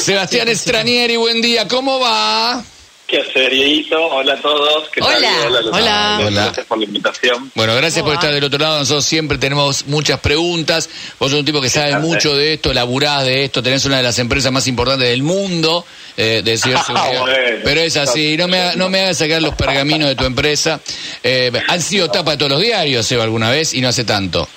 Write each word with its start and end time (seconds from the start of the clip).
Sebastián 0.00 0.48
Estranieri, 0.48 1.16
buen 1.16 1.40
día, 1.40 1.66
¿cómo 1.68 1.98
va? 2.00 2.62
¿Qué 3.06 3.18
hacer, 3.18 3.50
Dieguito? 3.50 4.00
Hola 4.06 4.34
a 4.34 4.40
todos. 4.40 4.88
¿Qué 4.90 5.00
tal? 5.00 5.16
Hola. 5.16 5.32
Hola. 5.46 5.58
Hola. 5.72 6.18
Hola. 6.26 6.42
Gracias 6.44 6.66
por 6.66 6.78
la 6.78 6.84
invitación. 6.84 7.50
Bueno, 7.56 7.74
gracias 7.74 8.04
por 8.04 8.14
estar 8.14 8.32
del 8.32 8.44
otro 8.44 8.60
lado. 8.60 8.78
Nosotros 8.78 9.04
siempre 9.04 9.36
tenemos 9.36 9.86
muchas 9.88 10.20
preguntas. 10.20 10.88
Vos 11.18 11.30
sos 11.32 11.40
un 11.40 11.44
tipo 11.44 11.60
que 11.60 11.68
sabe 11.68 11.98
mucho 11.98 12.36
de 12.36 12.52
esto, 12.54 12.72
laburás 12.72 13.24
de 13.24 13.42
esto, 13.44 13.64
tenés 13.64 13.84
una 13.84 13.96
de 13.96 14.04
las 14.04 14.16
empresas 14.20 14.52
más 14.52 14.68
importantes 14.68 15.08
del 15.08 15.24
mundo 15.24 15.84
eh, 16.16 16.42
de 16.44 16.56
ciberseguridad. 16.62 17.20
Bueno. 17.22 17.58
Pero 17.64 17.80
es 17.80 17.96
así, 17.96 18.36
no 18.36 18.46
me, 18.46 18.60
ha- 18.60 18.76
no 18.76 18.88
me 18.88 19.00
hagas 19.00 19.18
sacar 19.18 19.42
los 19.42 19.56
pergaminos 19.56 20.08
de 20.08 20.14
tu 20.14 20.24
empresa. 20.24 20.78
Eh, 21.24 21.50
han 21.66 21.82
sido 21.82 22.12
tapa 22.12 22.30
de 22.32 22.36
todos 22.36 22.52
los 22.52 22.60
diarios, 22.60 23.04
Seba, 23.06 23.24
alguna 23.24 23.50
vez, 23.50 23.74
y 23.74 23.80
no 23.80 23.88
hace 23.88 24.04
tanto. 24.04 24.48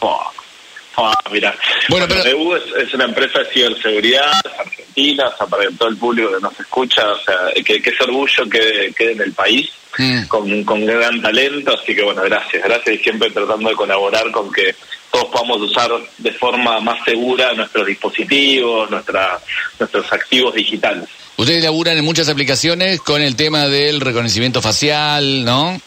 Oh, 0.95 1.11
mira. 1.31 1.55
Bueno, 1.89 2.05
pero- 2.07 2.23
DU 2.23 2.55
es, 2.55 2.63
es 2.87 2.93
una 2.93 3.05
empresa 3.05 3.39
de 3.39 3.45
ciberseguridad 3.51 4.31
argentina, 4.59 5.27
o 5.27 5.37
sea, 5.37 5.47
para 5.47 5.63
todo 5.77 5.89
el 5.89 5.97
público 5.97 6.29
que 6.35 6.41
nos 6.41 6.59
escucha, 6.59 7.11
o 7.11 7.19
sea, 7.19 7.35
que, 7.63 7.81
que 7.81 7.89
ese 7.89 8.03
orgullo 8.03 8.47
quede, 8.49 8.93
quede 8.93 9.13
en 9.13 9.21
el 9.21 9.33
país. 9.33 9.69
Mm. 9.95 10.23
Con, 10.25 10.63
con 10.63 10.83
gran 10.87 11.21
talento, 11.21 11.71
así 11.79 11.93
que 11.95 12.01
bueno, 12.01 12.23
gracias, 12.23 12.63
gracias 12.63 12.95
y 12.95 12.97
siempre 13.03 13.29
tratando 13.29 13.69
de 13.69 13.75
colaborar 13.75 14.31
con 14.31 14.51
que 14.51 14.73
todos 15.11 15.25
podamos 15.25 15.61
usar 15.61 15.91
de 16.17 16.31
forma 16.31 16.79
más 16.79 16.97
segura 17.05 17.53
nuestros 17.53 17.85
dispositivos, 17.85 18.89
nuestra, 18.89 19.39
nuestros 19.79 20.11
activos 20.11 20.55
digitales. 20.55 21.07
Ustedes 21.37 21.63
laburan 21.63 21.95
en 21.95 22.05
muchas 22.05 22.27
aplicaciones 22.27 23.01
con 23.01 23.21
el 23.21 23.35
tema 23.35 23.67
del 23.67 24.01
reconocimiento 24.01 24.63
facial, 24.63 25.45
¿no? 25.45 25.79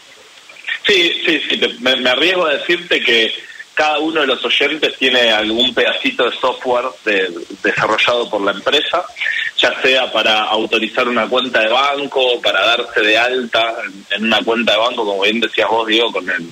Sí, 0.85 1.11
sí, 1.25 1.41
sí. 1.49 1.57
te- 1.57 1.73
me, 1.81 1.97
me 1.97 2.09
arriesgo 2.09 2.45
a 2.45 2.53
decirte 2.53 3.01
que 3.01 3.33
cada 3.77 3.99
uno 3.99 4.21
de 4.21 4.27
los 4.27 4.43
oyentes 4.43 4.97
tiene 4.97 5.29
algún 5.31 5.71
pedacito 5.71 6.27
de 6.27 6.35
software 6.35 6.85
de- 7.05 7.31
desarrollado 7.61 8.27
por 8.27 8.41
la 8.41 8.51
empresa, 8.51 9.05
ya 9.55 9.79
sea 9.83 10.11
para 10.11 10.45
autorizar 10.45 11.07
una 11.07 11.27
cuenta 11.27 11.59
de 11.61 11.69
banco, 11.69 12.41
para 12.41 12.65
darse 12.65 13.01
de 13.01 13.15
alta 13.17 13.75
en, 14.09 14.25
una 14.25 14.39
cuenta 14.43 14.71
de 14.71 14.79
banco, 14.79 15.05
como 15.05 15.21
bien 15.21 15.39
decías 15.39 15.69
vos, 15.69 15.87
Diego, 15.87 16.11
con 16.11 16.27
el 16.27 16.47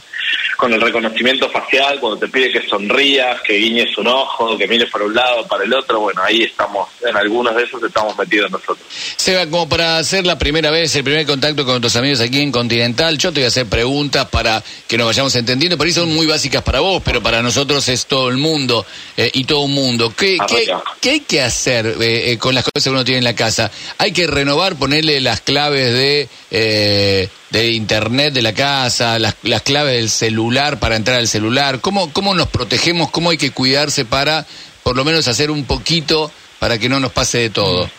con 0.57 0.73
el 0.73 0.79
reconocimiento 0.79 1.49
facial, 1.49 1.99
cuando 1.99 2.17
te 2.17 2.29
pide 2.29 2.49
que 2.49 2.65
sonrías, 2.67 3.41
que 3.41 3.57
guiñes 3.57 3.95
un 3.97 4.07
ojo, 4.07 4.57
que 4.57 4.67
mires 4.67 4.89
para 4.89 5.03
un 5.03 5.13
lado, 5.13 5.45
para 5.47 5.65
el 5.65 5.73
otro, 5.73 5.99
bueno, 5.99 6.21
ahí 6.23 6.43
estamos, 6.43 6.87
en 7.05 7.15
algunos 7.15 7.53
de 7.55 7.63
esos 7.63 7.83
estamos 7.83 8.17
metidos 8.17 8.49
nosotros. 8.49 8.79
Seba, 9.17 9.45
como 9.47 9.67
para 9.67 9.97
hacer 9.97 10.25
la 10.25 10.37
primera 10.39 10.71
vez, 10.71 10.95
el 10.95 11.03
primer 11.03 11.25
contacto 11.25 11.65
con 11.65 11.81
tus 11.81 11.95
amigos 11.97 12.21
aquí 12.21 12.39
en 12.41 12.53
Continental, 12.53 13.17
yo 13.17 13.31
te 13.33 13.41
voy 13.41 13.45
a 13.45 13.47
hacer 13.49 13.65
preguntas 13.67 14.27
para 14.29 14.63
que 14.87 14.97
nos 14.97 15.07
vayamos 15.07 15.35
entendiendo, 15.35 15.77
por 15.77 15.87
ahí 15.87 15.93
son 15.93 16.13
muy 16.15 16.25
básicas 16.25 16.63
para 16.63 16.79
vos, 16.79 17.01
pero 17.03 17.14
para 17.21 17.41
nosotros 17.41 17.88
es 17.89 18.05
todo 18.05 18.30
el 18.30 18.38
mundo 18.38 18.85
eh, 19.17 19.30
y 19.33 19.44
todo 19.44 19.61
un 19.61 19.73
mundo. 19.73 20.13
¿Qué, 20.16 20.38
qué, 20.47 20.71
Arranca. 20.71 20.91
qué 21.02 21.09
hay 21.11 21.19
que 21.22 21.41
hacer 21.41 21.85
eh, 21.99 22.31
eh, 22.31 22.38
con 22.38 22.55
las 22.55 22.63
cosas 22.63 22.83
que 22.83 22.89
uno 22.89 23.03
tiene 23.03 23.19
en 23.19 23.23
la 23.23 23.35
casa? 23.35 23.72
¿Hay 23.97 24.11
que 24.11 24.27
renovar, 24.27 24.75
ponerle 24.75 25.19
las 25.22 25.41
claves 25.41 25.94
de, 25.94 26.30
eh, 26.52 27.30
de 27.49 27.72
internet 27.72 28.33
de 28.33 28.41
la 28.41 28.53
casa, 28.53 29.17
las, 29.19 29.35
las 29.44 29.61
claves 29.61 29.95
del 29.95 30.09
celular 30.09 30.80
para 30.80 30.95
entrar 30.95 31.17
al 31.19 31.27
celular? 31.27 31.80
¿Cómo, 31.81 32.11
¿Cómo 32.13 32.33
nos 32.35 32.47
protegemos? 32.47 33.11
¿Cómo 33.11 33.29
hay 33.29 33.38
que 33.38 33.52
cuidarse 33.52 34.05
para, 34.05 34.45
por 34.83 34.95
lo 34.95 35.03
menos, 35.05 35.27
hacer 35.27 35.52
un 35.52 35.66
poquito 35.66 36.31
para 36.59 36.77
que 36.77 36.89
no 36.89 37.00
nos 37.00 37.11
pase 37.11 37.39
de 37.39 37.50
todo? 37.50 37.89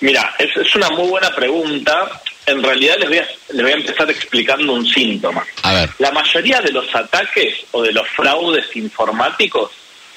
Mira, 0.00 0.34
es, 0.38 0.50
es 0.56 0.74
una 0.74 0.90
muy 0.90 1.08
buena 1.08 1.34
pregunta. 1.34 2.22
En 2.46 2.62
realidad 2.62 2.96
les 2.98 3.08
voy, 3.08 3.18
a, 3.18 3.28
les 3.50 3.62
voy 3.62 3.70
a 3.70 3.76
empezar 3.76 4.10
explicando 4.10 4.72
un 4.72 4.86
síntoma. 4.86 5.44
A 5.62 5.72
ver. 5.74 5.90
La 5.98 6.10
mayoría 6.10 6.60
de 6.60 6.72
los 6.72 6.94
ataques 6.94 7.54
o 7.70 7.82
de 7.82 7.92
los 7.92 8.08
fraudes 8.08 8.74
informáticos 8.74 9.70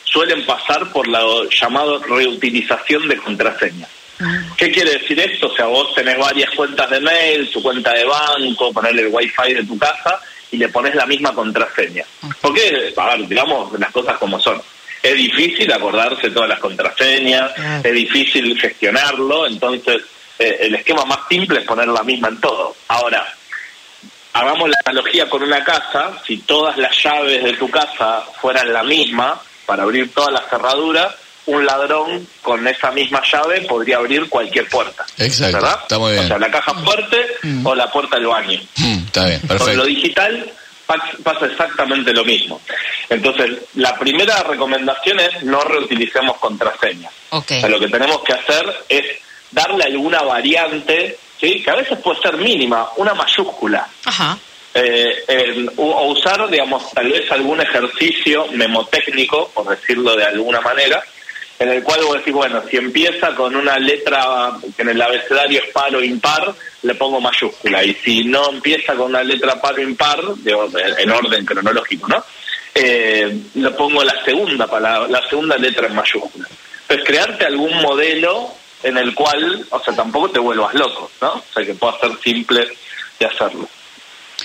suelen 0.03 0.45
pasar 0.45 0.91
por 0.91 1.07
la 1.07 1.21
llamada 1.49 1.99
reutilización 2.07 3.07
de 3.07 3.17
contraseñas. 3.17 3.89
¿Qué 4.57 4.71
quiere 4.71 4.91
decir 4.91 5.19
esto? 5.19 5.47
O 5.47 5.55
sea, 5.55 5.65
vos 5.65 5.93
tenés 5.93 6.17
varias 6.17 6.49
cuentas 6.51 6.89
de 6.89 7.01
mail, 7.01 7.49
tu 7.51 7.61
cuenta 7.61 7.91
de 7.93 8.05
banco, 8.05 8.71
ponerle 8.71 9.03
el 9.03 9.07
wifi 9.11 9.53
de 9.53 9.63
tu 9.65 9.77
casa 9.77 10.21
y 10.51 10.57
le 10.57 10.69
pones 10.69 10.95
la 10.95 11.05
misma 11.05 11.33
contraseña. 11.33 12.05
Porque, 12.41 12.93
a 12.95 13.15
ver, 13.15 13.27
digamos 13.27 13.77
las 13.77 13.91
cosas 13.91 14.17
como 14.17 14.39
son. 14.39 14.61
Es 15.03 15.15
difícil 15.15 15.71
acordarse 15.71 16.31
todas 16.31 16.49
las 16.49 16.59
contraseñas, 16.59 17.51
es 17.83 17.93
difícil 17.93 18.57
gestionarlo, 18.59 19.45
entonces 19.45 20.01
eh, 20.39 20.57
el 20.61 20.75
esquema 20.75 21.05
más 21.05 21.19
simple 21.29 21.59
es 21.59 21.65
poner 21.65 21.87
la 21.87 22.03
misma 22.03 22.27
en 22.29 22.39
todo. 22.41 22.75
Ahora, 22.87 23.25
hagamos 24.33 24.69
la 24.69 24.77
analogía 24.85 25.29
con 25.29 25.43
una 25.43 25.63
casa, 25.63 26.11
si 26.25 26.37
todas 26.39 26.77
las 26.77 26.91
llaves 27.03 27.43
de 27.43 27.53
tu 27.53 27.69
casa 27.69 28.23
fueran 28.41 28.71
la 28.73 28.83
misma 28.83 29.39
para 29.65 29.83
abrir 29.83 30.13
todas 30.13 30.33
las 30.33 30.49
cerraduras, 30.49 31.15
un 31.47 31.65
ladrón 31.65 32.27
con 32.41 32.67
esa 32.67 32.89
misma 32.91 33.21
llave 33.31 33.61
podría 33.61 33.97
abrir 33.97 34.27
cualquier 34.29 34.67
puerta. 34.67 35.05
Exacto, 35.17 35.57
¿verdad? 35.57 35.79
está 35.83 35.99
muy 35.99 36.11
bien. 36.13 36.25
O 36.25 36.27
sea, 36.27 36.39
la 36.39 36.49
caja 36.51 36.73
fuerte 36.73 37.17
o 37.63 37.75
la 37.75 37.91
puerta 37.91 38.17
del 38.17 38.27
baño. 38.27 38.59
Mm, 38.77 39.05
está 39.05 39.25
bien, 39.27 39.39
Con 39.41 39.47
perfecto. 39.49 39.73
lo 39.75 39.85
digital 39.85 40.51
pa- 40.87 41.11
pasa 41.23 41.45
exactamente 41.45 42.11
lo 42.13 42.25
mismo. 42.25 42.59
Entonces, 43.09 43.59
la 43.75 43.95
primera 43.97 44.41
recomendación 44.41 45.19
es 45.19 45.43
no 45.43 45.61
reutilicemos 45.61 46.37
contraseñas. 46.37 47.13
Ok. 47.29 47.51
O 47.51 47.59
sea, 47.59 47.69
lo 47.69 47.79
que 47.79 47.89
tenemos 47.89 48.23
que 48.23 48.33
hacer 48.33 48.65
es 48.89 49.05
darle 49.51 49.83
alguna 49.85 50.21
variante, 50.21 51.17
¿sí? 51.39 51.61
que 51.61 51.71
a 51.71 51.75
veces 51.75 51.97
puede 51.99 52.21
ser 52.21 52.37
mínima, 52.37 52.89
una 52.97 53.13
mayúscula. 53.13 53.87
Ajá. 54.05 54.37
Eh, 54.77 55.65
o 55.77 56.11
usar, 56.11 56.49
digamos, 56.49 56.91
tal 56.91 57.09
vez 57.09 57.31
algún 57.31 57.61
ejercicio 57.61 58.47
memotécnico, 58.51 59.49
por 59.53 59.69
decirlo 59.69 60.15
de 60.15 60.25
alguna 60.25 60.59
manera, 60.59 61.01
en 61.57 61.69
el 61.69 61.83
cual 61.83 62.03
vos 62.03 62.17
decís, 62.17 62.33
bueno, 62.33 62.61
si 62.69 62.75
empieza 62.75 63.33
con 63.33 63.55
una 63.55 63.77
letra 63.77 64.51
que 64.75 64.81
en 64.81 64.89
el 64.89 65.01
abecedario 65.01 65.61
es 65.63 65.71
par 65.71 65.95
o 65.95 66.03
impar, 66.03 66.53
le 66.81 66.95
pongo 66.95 67.21
mayúscula. 67.21 67.83
Y 67.83 67.93
si 67.93 68.25
no 68.25 68.49
empieza 68.49 68.93
con 68.95 69.11
una 69.11 69.23
letra 69.23 69.61
par 69.61 69.75
o 69.75 69.81
impar, 69.81 70.19
digo, 70.37 70.67
en 70.97 71.09
orden 71.09 71.45
cronológico, 71.45 72.09
¿no? 72.09 72.23
Eh, 72.73 73.33
le 73.53 73.71
pongo 73.71 74.03
la 74.03 74.21
segunda 74.25 74.67
palabra, 74.67 75.07
la 75.07 75.25
segunda 75.29 75.55
letra 75.57 75.87
en 75.87 75.95
mayúscula. 75.95 76.45
Pues 76.87 76.99
crearte 77.05 77.45
algún 77.45 77.81
modelo 77.81 78.51
en 78.85 78.97
el 78.97 79.13
cual, 79.13 79.65
o 79.69 79.83
sea, 79.83 79.93
tampoco 79.95 80.29
te 80.29 80.39
vuelvas 80.39 80.73
loco, 80.73 81.11
¿no? 81.21 81.33
O 81.33 81.43
sea, 81.53 81.65
que 81.65 81.73
pueda 81.73 81.99
ser 81.99 82.11
simple 82.23 82.67
de 83.19 83.25
hacerlo. 83.25 83.67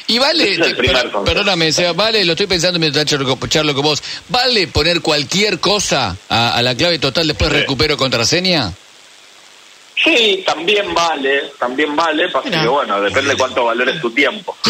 Y 0.07 0.19
vale, 0.19 0.57
te- 0.57 0.75
primer 0.75 1.11
per- 1.11 1.23
perdóname, 1.25 1.71
Seba, 1.73 1.93
vale, 1.93 2.25
lo 2.25 2.33
estoy 2.33 2.47
pensando 2.47 2.79
mientras 2.79 3.05
charlo, 3.07 3.37
con- 3.37 3.49
charlo 3.49 3.75
con 3.75 3.83
vos, 3.85 4.03
¿vale 4.29 4.67
poner 4.69 5.01
cualquier 5.01 5.61
cosa 5.61 6.17
a, 6.29 6.55
a 6.57 6.63
la 6.63 6.75
clave 6.75 6.99
total 6.99 7.27
después 7.29 7.51
Sí. 7.51 7.57
recupero 7.59 7.97
contraseña? 7.97 8.73
Sí, 10.03 10.43
también 10.47 10.95
vale, 10.95 11.53
también 11.59 11.95
vale, 11.95 12.29
pasa 12.29 12.49
Mira. 12.49 12.63
que 12.63 12.69
bueno, 12.69 13.01
depende 13.03 13.37
cuánto 13.37 13.65
valores 13.65 14.01
tu 14.01 14.11
tiempo. 14.11 14.57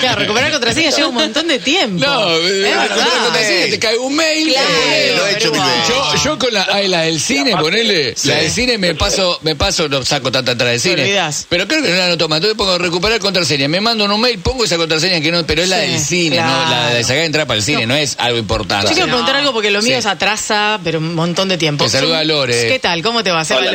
Claro, 0.00 0.20
recuperar 0.20 0.50
contraseña 0.52 0.90
lleva 0.90 1.08
un 1.08 1.14
montón 1.14 1.48
de 1.48 1.58
tiempo. 1.58 2.04
No, 2.04 2.30
es 2.30 2.44
eh, 2.50 2.60
verdad. 2.62 2.82
recuperar 2.88 3.18
contraseña, 3.24 3.70
te 3.70 3.78
cae 3.78 3.98
un 3.98 4.16
mail. 4.16 4.48
Claro, 4.52 4.68
eh, 4.86 5.14
lo 5.16 5.26
he 5.26 5.32
hecho 5.32 5.52
veces. 5.52 5.88
Yo, 5.88 6.14
yo 6.24 6.38
con 6.38 6.52
la, 6.54 6.66
ay, 6.70 6.88
la 6.88 7.02
del 7.02 7.20
cine, 7.20 7.56
ponele, 7.56 8.14
Sí. 8.16 8.28
la 8.28 8.36
del 8.36 8.50
cine 8.50 8.78
me 8.78 8.94
paso, 8.94 9.38
me 9.42 9.56
paso, 9.56 9.88
no 9.88 10.04
saco 10.04 10.30
tanta 10.30 10.52
atrás 10.52 10.70
del 10.70 10.80
Te 10.80 10.88
cine. 11.04 11.20
Pero 11.48 11.66
creo 11.68 11.82
que 11.82 11.88
no 11.90 11.96
la 11.96 12.06
anoto 12.06 12.28
más. 12.28 12.36
Entonces 12.38 12.56
pongo 12.56 12.78
recuperar 12.78 13.18
contraseña. 13.20 13.68
Me 13.68 13.80
mando 13.80 14.04
un 14.04 14.20
mail, 14.20 14.38
pongo 14.40 14.64
esa 14.64 14.76
contraseña 14.76 15.20
que 15.20 15.30
no, 15.32 15.44
pero 15.46 15.62
es 15.62 15.68
la 15.68 15.78
del 15.78 15.98
cine, 15.98 16.36
claro. 16.36 16.64
no 16.64 16.70
la 16.70 16.90
de 16.90 17.02
sacar 17.04 17.24
entrada 17.24 17.46
para 17.46 17.58
el 17.58 17.62
cine, 17.64 17.86
no, 17.86 17.94
es 17.94 18.16
algo 18.18 18.38
importante. 18.38 18.88
Yo 18.88 18.92
quiero 18.94 19.08
preguntar 19.08 19.36
algo 19.36 19.52
porque 19.52 19.70
lo 19.70 19.80
mío 19.82 19.90
Sí. 19.94 19.98
es 19.98 20.06
atrasa, 20.06 20.78
pero 20.84 20.98
un 20.98 21.14
montón 21.14 21.48
de 21.48 21.58
tiempo. 21.58 21.84
Te 21.84 21.90
saluda 21.90 22.22
Lore. 22.24 22.68
¿Qué 22.68 22.78
tal? 22.78 23.02
¿Cómo 23.02 23.22
te 23.24 23.30
va? 23.30 23.44
Seba 23.44 23.60
Hola, 23.60 23.69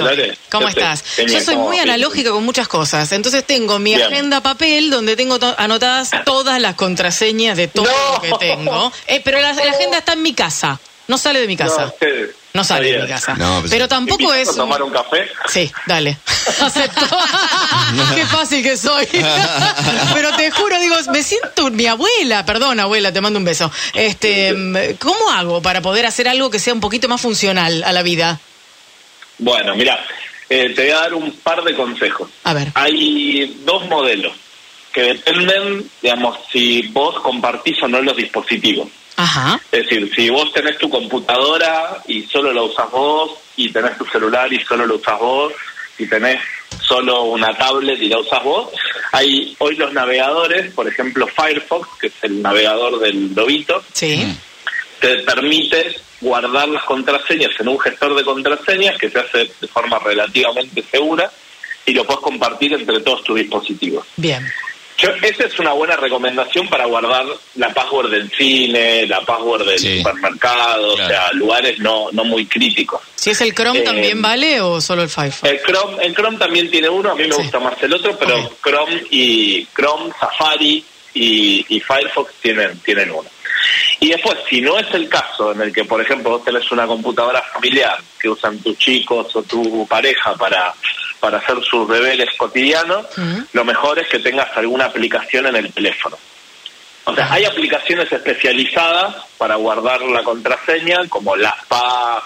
¿Cómo 0.50 0.66
¿Qué 0.68 0.72
estás? 0.72 1.04
Yo 1.18 1.40
soy 1.42 1.56
¿Cómo 1.56 1.68
muy 1.68 1.80
analógica 1.80 2.32
con 2.32 2.44
muchas 2.46 2.68
cosas. 2.68 3.12
Entonces 3.12 3.44
tengo 3.46 3.80
mi 3.80 3.96
agenda 3.96 4.42
papel 4.42 4.90
donde 4.90 5.16
tengo 5.16 5.40
to- 5.40 5.56
anotadas 5.58 6.12
todas 6.26 6.60
las 6.62 6.76
contraseñas 6.76 7.58
de 7.58 7.68
todo 7.68 7.86
No. 7.86 8.14
lo 8.14 8.22
que 8.40 8.46
tengo. 8.48 8.92
Eh, 9.08 9.22
pero 9.24 9.40
la, 9.40 9.54
la 9.54 9.72
agenda 9.72 9.98
está 10.00 10.14
en 10.14 10.22
mi 10.24 10.34
casa. 10.34 10.80
No 11.08 11.18
sale 11.20 11.40
de 11.40 11.48
mi 11.48 11.56
casa. 11.56 11.94
No 12.54 12.64
sale 12.64 12.92
de 12.94 13.00
mi 13.04 13.08
casa. 13.08 13.36
No, 13.36 13.60
pues- 13.60 13.70
pero 13.72 13.88
tampoco 13.88 14.24
¿Invitas 14.24 14.50
es. 14.50 14.56
tomar 14.56 14.82
un 14.82 14.92
café? 14.92 15.28
Sí, 15.48 15.72
dale. 15.86 16.18
Acepto. 16.62 17.06
Qué 18.16 18.26
fácil 18.26 18.64
que 18.64 18.76
soy. 18.78 19.06
Pero 20.14 20.36
te 20.36 20.50
juro, 20.52 20.80
digo, 20.80 20.96
me 21.12 21.22
siento 21.22 21.70
mi 21.72 21.86
abuela. 21.86 22.46
Perdón, 22.46 22.80
abuela, 22.80 23.12
te 23.12 23.22
mando 23.22 23.38
un 23.40 23.46
beso. 23.46 23.72
Este, 23.94 24.96
¿cómo 25.00 25.30
hago 25.32 25.62
para 25.62 25.82
poder 25.82 26.06
hacer 26.06 26.28
algo 26.28 26.50
que 26.50 26.60
sea 26.60 26.74
un 26.74 26.80
poquito 26.80 27.08
más 27.08 27.22
funcional 27.22 27.84
a 27.84 27.92
la 27.92 28.02
vida? 28.02 28.40
Bueno, 29.38 29.76
mira, 29.76 30.00
eh, 30.50 30.74
te 30.76 30.84
voy 30.84 30.92
a 30.92 31.00
dar 31.02 31.14
un 31.14 31.32
par 31.38 31.64
de 31.64 31.76
consejos. 31.76 32.30
A 32.44 32.54
ver. 32.54 32.70
Hay 32.76 33.62
dos 33.66 33.88
modelos 33.88 34.34
que 34.94 35.02
dependen, 35.02 35.90
digamos, 36.02 36.38
si 36.52 36.84
vos 36.94 37.20
compartís 37.20 37.82
o 37.84 37.88
no 37.88 38.02
los 38.02 38.16
dispositivos. 38.16 38.88
Ajá. 39.18 39.60
Es 39.72 39.84
decir, 39.84 40.12
si 40.16 40.30
vos 40.30 40.52
tenés 40.54 40.78
tu 40.78 40.90
computadora 40.90 42.02
y 42.08 42.24
solo 42.24 42.54
la 42.54 42.64
usás 42.64 42.90
vos, 42.92 43.32
y 43.58 43.72
tenés 43.72 43.98
tu 43.98 44.06
celular 44.06 44.52
y 44.52 44.60
solo 44.64 44.86
lo 44.86 44.96
usás 44.96 45.20
vos, 45.20 45.54
y 45.98 46.08
tenés 46.08 46.40
solo 46.82 47.24
una 47.24 47.54
tablet 47.58 48.02
y 48.02 48.10
la 48.10 48.20
usás 48.20 48.44
vos, 48.44 48.70
hay 49.12 49.56
hoy 49.60 49.76
los 49.76 49.94
navegadores, 49.94 50.72
por 50.74 50.88
ejemplo 50.88 51.28
Firefox, 51.28 51.88
que 52.00 52.08
es 52.08 52.14
el 52.24 52.42
navegador 52.42 53.00
del 53.00 53.34
lobito, 53.34 53.84
Sí. 53.94 54.26
Te 55.00 55.20
permite 55.24 55.96
guardar 56.22 56.68
las 56.70 56.84
contraseñas 56.84 57.52
en 57.60 57.68
un 57.68 57.80
gestor 57.80 58.16
de 58.16 58.24
contraseñas 58.24 58.98
que 58.98 59.10
se 59.10 59.20
hace 59.20 59.50
de 59.60 59.68
forma 59.68 60.00
relativamente 60.00 60.84
segura 60.90 61.30
y 61.86 61.94
lo 61.94 62.04
puedes 62.06 62.22
compartir 62.22 62.74
entre 62.74 63.00
todos 63.02 63.24
tus 63.24 63.36
dispositivos. 63.38 64.06
Bien. 64.16 64.46
Yo, 64.98 65.10
esa 65.22 65.44
es 65.44 65.60
una 65.60 65.74
buena 65.74 65.98
recomendación 65.98 66.70
para 66.70 66.86
guardar 66.86 67.26
la 67.56 67.74
password 67.74 68.10
del 68.12 68.32
cine, 68.32 69.06
la 69.08 69.20
password 69.22 69.68
del 69.68 69.78
Sí. 69.78 69.98
supermercado, 69.98 70.96
Claro. 70.96 71.06
o 71.06 71.08
sea, 71.10 71.34
lugares 71.34 71.80
no, 71.80 72.08
no 72.14 72.24
muy 72.24 72.46
críticos. 72.46 73.02
Si 73.16 73.30
es 73.32 73.42
el 73.42 73.54
Chrome, 73.54 73.80
Eh, 73.80 73.84
¿también 73.84 74.22
vale 74.22 74.62
o 74.62 74.80
solo 74.80 75.04
el 75.04 75.10
Firefox? 75.10 75.52
El 75.52 75.60
Chrome, 75.64 76.06
el 76.06 76.16
Chrome 76.16 76.38
también 76.38 76.72
tiene 76.72 76.88
uno, 76.88 77.12
a 77.12 77.16
mí 77.16 77.24
me 77.28 77.36
Sí. 77.36 77.42
gusta 77.42 77.60
más 77.60 77.82
el 77.84 77.94
otro, 77.94 78.18
pero. 78.18 78.50
Chrome 78.64 79.04
y 79.12 79.66
Chrome, 79.76 80.14
Safari 80.18 80.84
y, 81.14 81.66
y 81.68 81.80
Firefox 81.82 82.34
tienen, 82.42 82.80
tienen 82.80 83.12
uno. 83.12 83.30
Y 84.00 84.10
después, 84.10 84.38
si 84.50 84.62
no 84.62 84.78
es 84.78 84.94
el 84.94 85.08
caso 85.10 85.52
en 85.52 85.62
el 85.62 85.74
que, 85.74 85.86
por 85.86 86.02
ejemplo, 86.02 86.32
vos 86.32 86.44
tenés 86.44 86.70
una 86.72 86.86
computadora 86.86 87.42
familiar 87.42 87.98
que 88.20 88.30
usan 88.30 88.60
tus 88.60 88.78
chicos 88.78 89.36
o 89.36 89.44
tu 89.44 89.88
pareja 89.88 90.36
para, 90.36 90.74
para 91.20 91.38
hacer 91.38 91.64
sus 91.64 91.88
deberes 91.90 92.30
cotidianos, 92.38 93.06
lo 93.54 93.66
mejor 93.66 94.00
es 94.00 94.08
que 94.08 94.20
tengas 94.20 94.56
alguna 94.58 94.86
aplicación 94.86 95.48
en 95.48 95.56
el 95.56 95.72
teléfono. 95.72 96.18
O 97.06 97.14
sea, 97.14 97.32
hay 97.32 97.46
aplicaciones 97.46 98.12
especializadas 98.12 99.16
para 99.38 99.56
guardar 99.56 100.02
la 100.02 100.24
contraseña, 100.24 101.08
como 101.08 101.36
LastPass, 101.36 102.24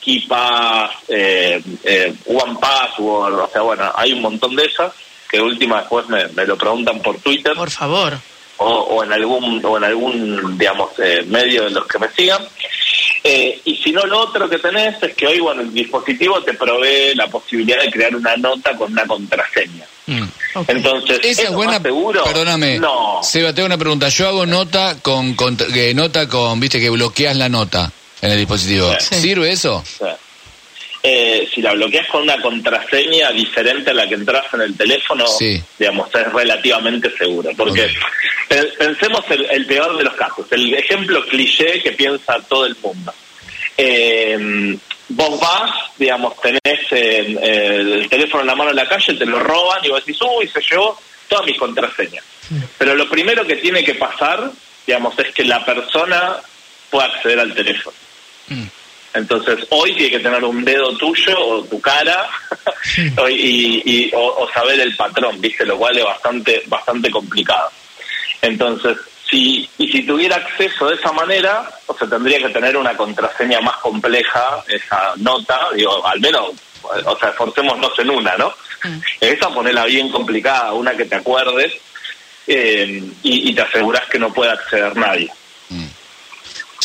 KeePass, 0.00 0.90
eh, 1.08 1.62
eh, 1.84 2.14
OnePassword, 2.26 3.34
o 3.34 3.48
sea, 3.52 3.62
bueno, 3.62 3.92
hay 3.94 4.12
un 4.12 4.22
montón 4.22 4.54
de 4.56 4.64
esas 4.64 4.92
que 5.28 5.38
de 5.38 5.42
última 5.42 5.80
después 5.80 6.08
me, 6.08 6.26
me 6.28 6.46
lo 6.46 6.56
preguntan 6.56 7.00
por 7.00 7.18
Twitter 7.18 7.54
Por 7.54 7.70
favor. 7.70 8.18
O, 8.58 8.66
o 8.68 9.04
en 9.04 9.12
algún 9.12 9.64
o 9.64 9.76
en 9.76 9.84
algún 9.84 10.56
digamos 10.58 10.90
eh, 10.98 11.22
medio 11.26 11.64
de 11.64 11.70
los 11.70 11.86
que 11.86 11.98
me 11.98 12.08
sigan 12.10 12.42
Eh, 13.28 13.60
y 13.64 13.74
si 13.82 13.90
no 13.90 14.02
lo 14.06 14.20
otro 14.20 14.48
que 14.48 14.58
tenés 14.58 15.02
es 15.02 15.12
que 15.16 15.26
hoy 15.26 15.40
bueno 15.40 15.62
el 15.62 15.72
dispositivo 15.74 16.40
te 16.44 16.54
provee 16.54 17.12
la 17.16 17.26
posibilidad 17.26 17.80
de 17.82 17.90
crear 17.90 18.14
una 18.14 18.36
nota 18.36 18.76
con 18.76 18.92
una 18.92 19.04
contraseña 19.06 19.84
Mm. 20.08 20.22
Entonces 20.68 21.18
Esa 21.18 21.28
es 21.42 21.48
¿eso 21.48 21.52
buena. 21.54 21.80
seguro 21.82 22.22
Perdóname. 22.22 22.78
no 22.78 23.18
Seba, 23.24 23.52
tengo 23.52 23.66
una 23.66 23.76
pregunta. 23.76 24.08
Yo 24.08 24.28
hago 24.28 24.46
nota 24.46 24.98
con, 25.02 25.34
con- 25.34 25.56
que 25.56 25.94
nota 25.94 26.28
con, 26.28 26.60
viste, 26.60 26.78
que 26.78 26.90
bloqueas 26.90 27.34
la 27.36 27.48
nota 27.48 27.90
en 28.22 28.30
el 28.30 28.38
dispositivo. 28.38 28.88
Sí. 29.00 29.16
¿Sirve 29.16 29.50
eso? 29.50 29.82
Sea, 29.84 30.16
eh, 31.08 31.48
si 31.54 31.62
la 31.62 31.72
bloqueas 31.72 32.06
con 32.08 32.22
una 32.22 32.40
contraseña 32.40 33.30
diferente 33.30 33.90
a 33.90 33.94
la 33.94 34.08
que 34.08 34.14
entras 34.16 34.46
en 34.54 34.62
el 34.62 34.76
teléfono, 34.76 35.26
Sí. 35.26 35.62
digamos, 35.78 36.08
es 36.14 36.32
relativamente 36.32 37.16
seguro. 37.16 37.50
Porque 37.56 37.88
pe- 38.48 38.72
pensemos 38.78 39.20
el, 39.30 39.46
el 39.50 39.66
peor 39.66 39.96
de 39.96 40.04
los 40.04 40.14
casos, 40.14 40.46
el 40.50 40.74
ejemplo 40.74 41.24
cliché 41.26 41.80
que 41.82 41.92
piensa 41.92 42.40
todo 42.48 42.66
el 42.66 42.76
mundo. 42.82 43.12
Eh, 43.76 44.76
vos 45.10 45.38
vas, 45.40 45.70
digamos, 45.96 46.34
tenés 46.40 46.80
eh, 46.90 47.36
el 47.42 48.08
teléfono 48.08 48.40
en 48.42 48.46
la 48.48 48.56
mano 48.56 48.70
en 48.70 48.76
la 48.76 48.88
calle, 48.88 49.14
te 49.14 49.26
lo 49.26 49.38
roban 49.38 49.84
y 49.84 49.88
vos 49.90 50.04
decís, 50.04 50.20
uy, 50.22 50.48
se 50.48 50.60
llevó 50.60 50.98
todas 51.28 51.46
mis 51.46 51.58
contraseñas. 51.58 52.24
Pero 52.78 52.94
lo 52.94 53.08
primero 53.08 53.44
que 53.46 53.56
tiene 53.56 53.84
que 53.84 53.94
pasar, 53.94 54.50
digamos, 54.86 55.18
es 55.18 55.32
que 55.34 55.44
la 55.44 55.64
persona 55.64 56.36
pueda 56.90 57.06
acceder 57.06 57.38
al 57.40 57.54
teléfono. 57.54 57.96
Entonces, 59.16 59.66
hoy 59.70 59.94
tiene 59.94 60.10
que 60.10 60.20
tener 60.20 60.44
un 60.44 60.64
dedo 60.64 60.96
tuyo 60.98 61.38
o 61.38 61.64
tu 61.64 61.80
cara 61.80 62.28
o- 63.18 63.28
y, 63.28 63.82
y- 63.84 64.10
o, 64.14 64.20
o 64.42 64.48
saber 64.52 64.78
el 64.80 64.94
patrón, 64.96 65.40
¿viste? 65.40 65.64
Lo 65.64 65.76
cual 65.78 65.96
es 65.98 66.04
bastante, 66.04 66.62
bastante 66.66 67.10
complicado. 67.10 67.70
Entonces, 68.42 68.96
si, 69.28 69.68
y 69.78 69.88
si 69.90 70.02
tuviera 70.06 70.36
acceso 70.36 70.88
de 70.88 70.94
esa 70.96 71.10
manera, 71.12 71.68
o 71.86 71.96
sea, 71.96 72.08
tendría 72.08 72.38
que 72.38 72.50
tener 72.50 72.76
una 72.76 72.96
contraseña 72.96 73.60
más 73.60 73.76
compleja, 73.78 74.62
esa 74.68 75.14
nota, 75.16 75.58
digo, 75.74 76.06
al 76.06 76.20
menos, 76.20 76.50
o 76.82 77.18
sea, 77.18 77.30
esforcémonos 77.30 77.98
en 77.98 78.10
una, 78.10 78.36
¿no? 78.36 78.52
Esa 79.20 79.48
ponela 79.50 79.84
bien 79.86 80.10
complicada, 80.10 80.72
una 80.74 80.96
que 80.96 81.06
te 81.06 81.16
acuerdes 81.16 81.72
eh, 82.46 83.02
y, 83.22 83.50
y 83.50 83.54
te 83.54 83.62
aseguras 83.62 84.06
que 84.08 84.18
no 84.18 84.32
pueda 84.32 84.52
acceder 84.52 84.94
nadie. 84.96 85.28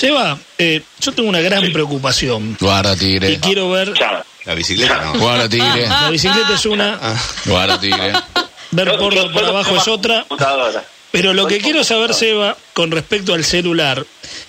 Seba, 0.01 0.35
eh, 0.57 0.81
yo 0.99 1.11
tengo 1.11 1.29
una 1.29 1.41
gran 1.41 1.71
preocupación 1.71 2.57
Guarda, 2.59 2.95
tigre. 2.95 3.29
y 3.33 3.37
quiero 3.37 3.69
ver. 3.69 3.93
La 4.45 4.55
bicicleta 4.55 4.99
no. 4.99 5.19
Guarda, 5.19 5.47
tigre. 5.47 5.87
La 5.87 6.09
bicicleta 6.09 6.55
es 6.55 6.65
una, 6.65 6.99
Guarda, 7.45 7.79
tigre. 7.79 8.11
ver 8.71 8.97
porno 8.97 9.31
por 9.31 9.45
abajo 9.45 9.75
es 9.75 9.87
otra. 9.87 10.25
Pero 11.11 11.35
lo 11.35 11.45
que 11.45 11.59
quiero 11.59 11.83
saber. 11.83 12.15
Seba, 12.15 12.57
con 12.73 12.89
respecto 12.89 13.35
al 13.35 13.45
celular, 13.45 14.03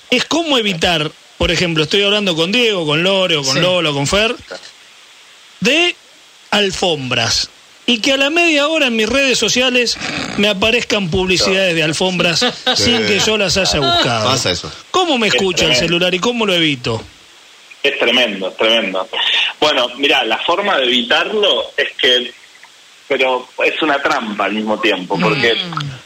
es 0.09 0.25
cómo 0.25 0.57
evitar, 0.57 1.11
por 1.37 1.51
ejemplo, 1.51 1.85
estoy 1.85 2.03
hablando 2.03 2.35
con 2.35 2.51
Diego, 2.51 2.87
con 2.87 3.03
Lore 3.03 3.37
o 3.37 3.43
con 3.43 3.57
Sí. 3.57 3.61
Lolo, 3.61 3.93
con 3.93 4.07
Fer, 4.07 4.35
de 5.61 5.95
alfombras. 6.51 7.51
Y 7.85 8.01
que 8.01 8.13
a 8.13 8.17
la 8.17 8.31
media 8.31 8.69
hora 8.69 8.87
en 8.87 8.97
mis 8.97 9.09
redes 9.09 9.39
sociales 9.39 9.99
me 10.37 10.49
aparezcan 10.49 11.11
publicidades 11.11 11.75
de 11.75 11.83
alfombras 11.83 12.47
sin 12.77 13.05
que 13.07 13.19
yo 13.19 13.37
las 13.37 13.57
haya 13.57 13.81
buscado. 13.81 14.31
Pasa 14.31 14.53
eso. 14.53 14.73
¿Cómo 14.91 15.19
me 15.19 15.29
escucha 15.29 15.67
el 15.67 15.75
celular 15.75 16.15
y 16.15 16.21
cómo 16.21 16.47
lo 16.47 16.55
evito? 16.55 17.03
Es 17.83 17.99
tremendo, 17.99 18.49
es 18.49 18.57
tremendo. 18.57 19.09
Bueno, 19.59 19.89
mira, 19.97 20.25
la 20.25 20.39
forma 20.39 20.77
de 20.79 20.85
evitarlo 20.85 21.73
es 21.77 21.91
que, 21.99 22.33
pero 23.09 23.49
es 23.65 23.83
una 23.83 24.01
trampa 24.01 24.45
al 24.45 24.53
mismo 24.53 24.79
tiempo, 24.79 25.19
porque 25.19 25.57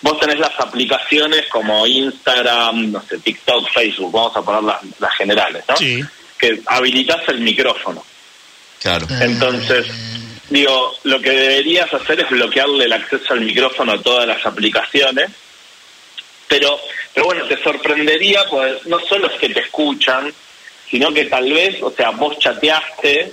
vos 0.00 0.18
tenés 0.18 0.38
las 0.38 0.58
aplicaciones 0.58 1.46
como 1.50 1.86
Instagram, 1.86 2.92
no 2.92 3.02
sé, 3.06 3.18
TikTok, 3.18 3.70
Facebook, 3.70 4.10
vamos 4.10 4.34
a 4.34 4.42
poner 4.42 4.62
las, 4.62 4.78
las 4.98 5.14
generales, 5.14 5.62
¿no? 5.68 5.76
Sí. 5.76 6.02
Que 6.38 6.62
habilitas 6.66 7.28
el 7.28 7.40
micrófono. 7.40 8.02
Claro. 8.80 9.06
Entonces, 9.20 9.86
digo, 10.48 10.94
lo 11.04 11.20
que 11.20 11.30
deberías 11.30 11.92
hacer 11.92 12.20
es 12.20 12.30
bloquearle 12.30 12.84
el 12.84 12.92
acceso 12.92 13.32
al 13.32 13.40
micrófono 13.40 13.92
a 13.92 14.02
todas 14.02 14.26
las 14.26 14.44
aplicaciones. 14.46 15.30
Pero, 16.48 16.78
pero 17.12 17.26
bueno, 17.26 17.44
te 17.46 17.62
sorprendería, 17.62 18.44
pues 18.48 18.86
no 18.86 19.00
solo 19.00 19.28
es 19.28 19.38
que 19.40 19.48
te 19.48 19.60
escuchan, 19.60 20.32
sino 20.88 21.12
que 21.12 21.24
tal 21.24 21.52
vez, 21.52 21.82
o 21.82 21.90
sea, 21.90 22.10
vos 22.10 22.38
chateaste, 22.38 23.32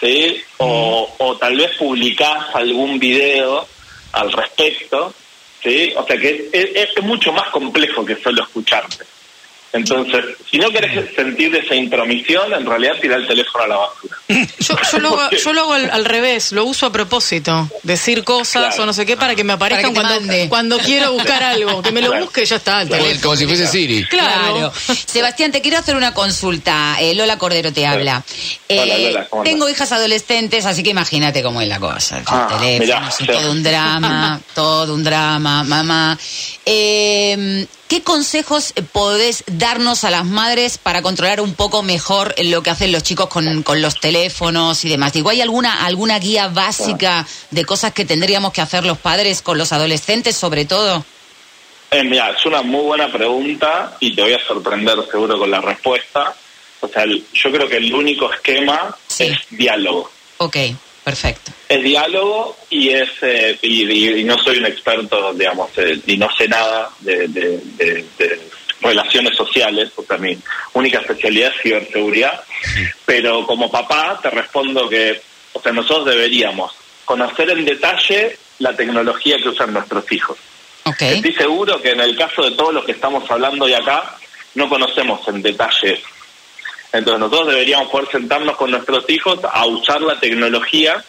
¿sí? 0.00 0.42
O, 0.58 1.14
o 1.18 1.36
tal 1.36 1.56
vez 1.56 1.76
publicás 1.76 2.54
algún 2.54 2.98
video 2.98 3.66
al 4.12 4.32
respecto, 4.32 5.14
¿sí? 5.62 5.92
O 5.96 6.06
sea 6.06 6.16
que 6.16 6.48
es, 6.52 7.02
mucho 7.02 7.32
más 7.32 7.48
complejo 7.50 8.04
que 8.04 8.16
solo 8.16 8.42
escucharte. 8.42 9.04
Entonces, 9.72 10.24
si 10.50 10.58
no 10.58 10.68
querés 10.70 11.14
sentir 11.14 11.54
esa 11.54 11.76
intromisión, 11.76 12.52
en 12.52 12.66
realidad 12.66 12.94
tira 13.00 13.14
el 13.16 13.26
teléfono 13.26 13.64
a 13.64 13.68
la 13.68 13.76
basura. 13.76 14.16
Yo, 14.58 14.74
yo 14.92 14.98
lo 14.98 15.20
hago, 15.20 15.30
yo 15.36 15.52
lo 15.52 15.60
hago 15.60 15.72
al, 15.74 15.90
al 15.90 16.04
revés, 16.04 16.50
lo 16.50 16.64
uso 16.64 16.86
a 16.86 16.92
propósito. 16.92 17.70
Decir 17.84 18.24
cosas 18.24 18.66
Claro. 18.74 18.82
o 18.82 18.86
no 18.86 18.92
sé 18.92 19.06
qué 19.06 19.16
para 19.16 19.36
que 19.36 19.44
me 19.44 19.52
aparezcan 19.52 19.94
que 19.94 20.00
cuando, 20.00 20.48
cuando 20.48 20.78
quiero 20.80 21.12
buscar 21.12 21.42
algo. 21.44 21.82
Que 21.82 21.92
me 21.92 22.00
lo 22.00 22.08
Claro. 22.08 22.24
busque 22.24 22.42
y 22.42 22.46
ya 22.46 22.56
está. 22.56 22.82
el 22.82 22.88
Claro. 22.88 23.04
teléfono. 23.04 23.22
Como 23.28 23.36
si 23.36 23.46
fuese 23.46 23.66
Siri. 23.68 24.04
Claro. 24.06 24.72
Sebastián, 25.06 25.52
te 25.52 25.60
quiero 25.60 25.78
hacer 25.78 25.94
una 25.94 26.12
consulta. 26.14 26.96
Eh, 27.00 27.14
Lola 27.14 27.38
Cordero 27.38 27.72
te 27.72 27.86
habla. 27.86 28.24
Hola, 28.68 28.82
Eh, 28.96 29.04
Lola, 29.12 29.26
¿cómo 29.28 29.42
andás? 29.42 29.52
tengo 29.52 29.68
hijas 29.68 29.92
adolescentes, 29.92 30.66
así 30.66 30.82
que 30.82 30.90
imagínate 30.90 31.42
cómo 31.44 31.60
es 31.60 31.68
la 31.68 31.78
cosa. 31.78 32.18
El 32.18 32.24
Ah, 32.26 32.48
teléfono, 32.60 33.00
mirá, 33.20 33.36
todo 33.40 33.50
un 33.52 33.62
drama, 33.62 34.40
todo 34.54 34.94
un 34.94 35.04
drama, 35.04 35.62
mamá. 35.62 36.18
Eh, 36.66 37.66
¿Qué 37.90 38.02
consejos 38.04 38.72
podés 38.92 39.42
darnos 39.48 40.04
a 40.04 40.10
las 40.10 40.24
madres 40.24 40.78
para 40.78 41.02
controlar 41.02 41.40
un 41.40 41.54
poco 41.54 41.82
mejor 41.82 42.32
lo 42.44 42.62
que 42.62 42.70
hacen 42.70 42.92
los 42.92 43.02
chicos 43.02 43.26
con, 43.26 43.64
con 43.64 43.82
los 43.82 43.98
teléfonos 43.98 44.84
y 44.84 44.88
demás? 44.88 45.12
Digo, 45.12 45.28
¿hay 45.30 45.40
alguna, 45.40 45.84
alguna 45.84 46.20
guía 46.20 46.46
básica 46.46 47.26
de 47.50 47.64
cosas 47.64 47.92
que 47.92 48.04
tendríamos 48.04 48.52
que 48.52 48.60
hacer 48.60 48.86
los 48.86 48.96
padres 48.96 49.42
con 49.42 49.58
los 49.58 49.72
adolescentes, 49.72 50.36
sobre 50.36 50.66
todo? 50.66 51.04
Eh, 51.90 52.04
mira, 52.04 52.30
es 52.30 52.46
una 52.46 52.62
muy 52.62 52.82
buena 52.84 53.10
pregunta 53.10 53.96
y 53.98 54.14
te 54.14 54.22
voy 54.22 54.34
a 54.34 54.46
sorprender 54.46 54.96
seguro 55.10 55.36
con 55.36 55.50
la 55.50 55.60
respuesta. 55.60 56.32
O 56.78 56.86
sea, 56.86 57.02
el- 57.02 57.24
yo 57.34 57.50
creo 57.50 57.68
que 57.68 57.78
el 57.78 57.92
único 57.92 58.32
esquema 58.32 58.96
Sí. 59.08 59.24
es 59.24 59.38
diálogo. 59.50 60.08
Ok, 60.38 60.56
perfecto. 61.10 61.52
Es 61.68 61.82
diálogo 61.82 62.56
y 62.70 62.90
es 62.90 63.08
eh, 63.22 63.58
y, 63.62 64.20
y- 64.20 64.24
no 64.24 64.38
soy 64.38 64.58
un 64.58 64.66
experto, 64.66 65.32
digamos, 65.34 65.70
eh, 65.76 66.00
y 66.06 66.16
no 66.16 66.28
sé 66.36 66.48
nada 66.48 66.90
de, 67.00 67.28
de- 67.28 67.60
de- 67.76 68.04
de 68.18 68.40
relaciones 68.80 69.36
sociales, 69.36 69.90
o 69.96 70.02
sea, 70.04 70.16
mi 70.16 70.38
única 70.72 71.00
especialidad 71.00 71.52
es 71.54 71.62
ciberseguridad, 71.62 72.42
pero 73.04 73.46
como 73.46 73.70
papá 73.70 74.18
te 74.22 74.30
respondo 74.30 74.88
que, 74.88 75.20
o 75.52 75.60
sea, 75.60 75.72
nosotros 75.72 76.06
deberíamos 76.06 76.72
conocer 77.04 77.50
en 77.50 77.64
detalle 77.64 78.38
la 78.58 78.74
tecnología 78.74 79.36
que 79.42 79.48
usan 79.50 79.72
nuestros 79.72 80.10
hijos. 80.12 80.38
Ok. 80.84 81.02
Estoy 81.02 81.34
seguro 81.34 81.80
que 81.82 81.90
en 81.90 82.00
el 82.00 82.16
caso 82.16 82.42
de 82.42 82.52
todos 82.52 82.72
los 82.72 82.84
que 82.84 82.92
estamos 82.92 83.30
hablando 83.30 83.64
hoy 83.66 83.74
acá, 83.74 84.16
no 84.54 84.68
conocemos 84.68 85.20
en 85.28 85.42
detalle. 85.42 86.00
Entonces 86.92 87.20
nosotros 87.20 87.48
deberíamos 87.48 87.88
poder 87.90 88.08
sentarnos 88.10 88.56
con 88.56 88.70
nuestros 88.70 89.08
hijos 89.08 89.38
a 89.50 89.66
usar 89.66 90.00
la 90.00 90.18
tecnología, 90.18 91.02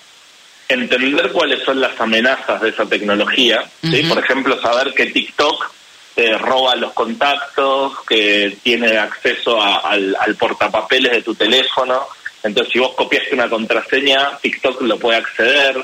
entender 0.69 1.31
cuáles 1.31 1.63
son 1.63 1.81
las 1.81 1.99
amenazas 1.99 2.61
de 2.61 2.69
esa 2.69 2.85
tecnología, 2.85 3.63
¿sí? 3.81 4.01
Ujú. 4.01 4.09
por 4.13 4.23
ejemplo, 4.23 4.61
saber 4.61 4.93
que 4.93 5.07
TikTok 5.07 5.71
te 6.15 6.37
roba 6.37 6.75
los 6.75 6.93
contactos, 6.93 7.93
que 8.07 8.57
tiene 8.63 8.97
acceso 8.97 9.61
a- 9.61 9.77
al, 9.79 10.15
al 10.19 10.35
portapapeles 10.35 11.11
de 11.11 11.21
tu 11.21 11.33
teléfono. 11.35 12.05
Entonces, 12.43 12.73
si 12.73 12.79
vos 12.79 12.93
copiaste 12.95 13.33
una 13.35 13.49
contraseña, 13.49 14.37
TikTok 14.41 14.81
lo 14.81 14.97
puede 14.99 15.17
acceder. 15.17 15.77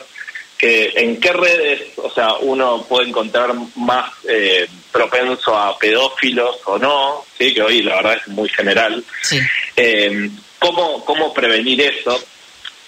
Que 0.58 0.92
en 0.96 1.20
qué 1.20 1.32
redes, 1.34 1.92
o 1.98 2.10
sea, 2.10 2.34
uno 2.42 2.84
puede 2.90 3.10
encontrar 3.10 3.54
más 3.76 4.12
eh, 4.28 4.68
propenso 4.92 5.56
a 5.56 5.78
pedófilos 5.78 6.58
o 6.66 6.80
no, 6.80 7.26
sí, 7.38 7.54
que 7.54 7.62
hoy 7.62 7.84
la 7.84 7.98
verdad 7.98 8.18
es 8.22 8.28
muy 8.30 8.50
general. 8.50 9.04
Sí. 9.22 9.40
Eh, 9.76 10.30
¿cómo, 10.58 11.06
¿Cómo 11.06 11.34
prevenir 11.34 11.82
eso? 11.82 12.20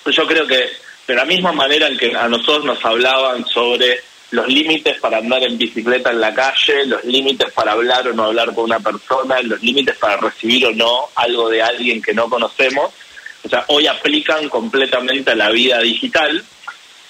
Yo 0.05 0.25
creo 0.25 0.47
que 0.47 0.67
de 1.07 1.15
la 1.15 1.25
misma 1.25 1.51
manera 1.51 1.87
en 1.87 1.97
que 1.97 2.15
a 2.15 2.27
nosotros 2.27 2.65
nos 2.65 2.83
hablaban 2.83 3.45
sobre 3.45 4.01
los 4.31 4.47
límites 4.47 4.99
para 4.99 5.17
andar 5.17 5.43
en 5.43 5.57
bicicleta 5.57 6.11
en 6.11 6.21
la 6.21 6.33
calle, 6.33 6.85
los 6.85 7.03
límites 7.03 7.51
para 7.51 7.71
hablar 7.71 8.07
o 8.07 8.13
no 8.13 8.25
hablar 8.25 8.53
con 8.53 8.65
una 8.65 8.79
persona, 8.79 9.41
los 9.41 9.61
límites 9.61 9.97
para 9.97 10.17
recibir 10.17 10.67
o 10.67 10.71
no 10.71 11.09
algo 11.15 11.49
de 11.49 11.61
alguien 11.63 12.01
que 12.01 12.13
no 12.13 12.29
conocemos, 12.29 12.91
o 13.43 13.49
sea, 13.49 13.65
hoy 13.67 13.87
aplican 13.87 14.49
completamente 14.49 15.31
a 15.31 15.35
la 15.35 15.49
vida 15.49 15.79
digital, 15.79 16.43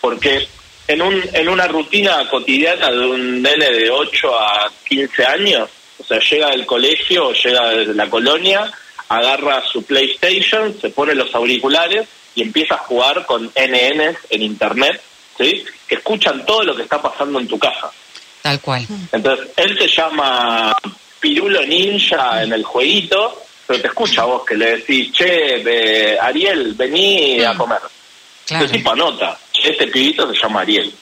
porque 0.01 0.47
en, 0.87 1.01
un, 1.01 1.23
en 1.33 1.49
una 1.49 1.67
rutina 1.67 2.27
cotidiana 2.29 2.89
de 2.89 3.05
un 3.05 3.41
nene 3.41 3.71
de 3.71 3.89
8 3.89 4.39
a 4.39 4.71
15 4.87 5.25
años, 5.25 5.69
o 5.99 6.03
sea, 6.03 6.19
llega 6.19 6.49
del 6.49 6.65
colegio 6.65 7.27
o 7.27 7.33
llega 7.33 7.69
de 7.69 7.93
la 7.93 8.09
colonia, 8.09 8.71
agarra 9.09 9.63
su 9.71 9.83
PlayStation, 9.83 10.75
se 10.79 10.89
pone 10.89 11.13
los 11.13 11.33
auriculares 11.35 12.07
y 12.35 12.41
empieza 12.41 12.75
a 12.75 12.79
jugar 12.79 13.25
con 13.25 13.45
NNs 13.45 14.17
en 14.29 14.41
Internet, 14.41 15.01
¿sí? 15.37 15.65
que 15.87 15.95
escuchan 15.95 16.45
todo 16.45 16.63
lo 16.63 16.75
que 16.75 16.83
está 16.83 17.01
pasando 17.01 17.39
en 17.39 17.47
tu 17.47 17.59
casa. 17.59 17.91
Tal 18.41 18.61
cual. 18.61 18.85
Entonces, 19.11 19.47
él 19.57 19.77
se 19.77 19.87
llama 19.87 20.75
Pirulo 21.19 21.65
Ninja 21.65 22.43
en 22.43 22.53
el 22.53 22.63
jueguito, 22.63 23.43
pero 23.67 23.81
te 23.81 23.87
escucha 23.87 24.21
a 24.21 24.25
vos 24.25 24.45
que 24.45 24.55
le 24.55 24.77
decís, 24.77 25.11
che, 25.11 25.61
eh, 25.61 26.17
Ariel, 26.19 26.73
vení 26.73 27.43
a 27.43 27.55
comer. 27.55 27.81
Claro. 28.45 28.65
El 28.65 28.71
tipo 28.71 28.91
anota, 28.91 29.37
este 29.65 29.87
pibito 29.87 30.31
se 30.33 30.39
llama 30.39 30.61
Ariel. 30.61 30.93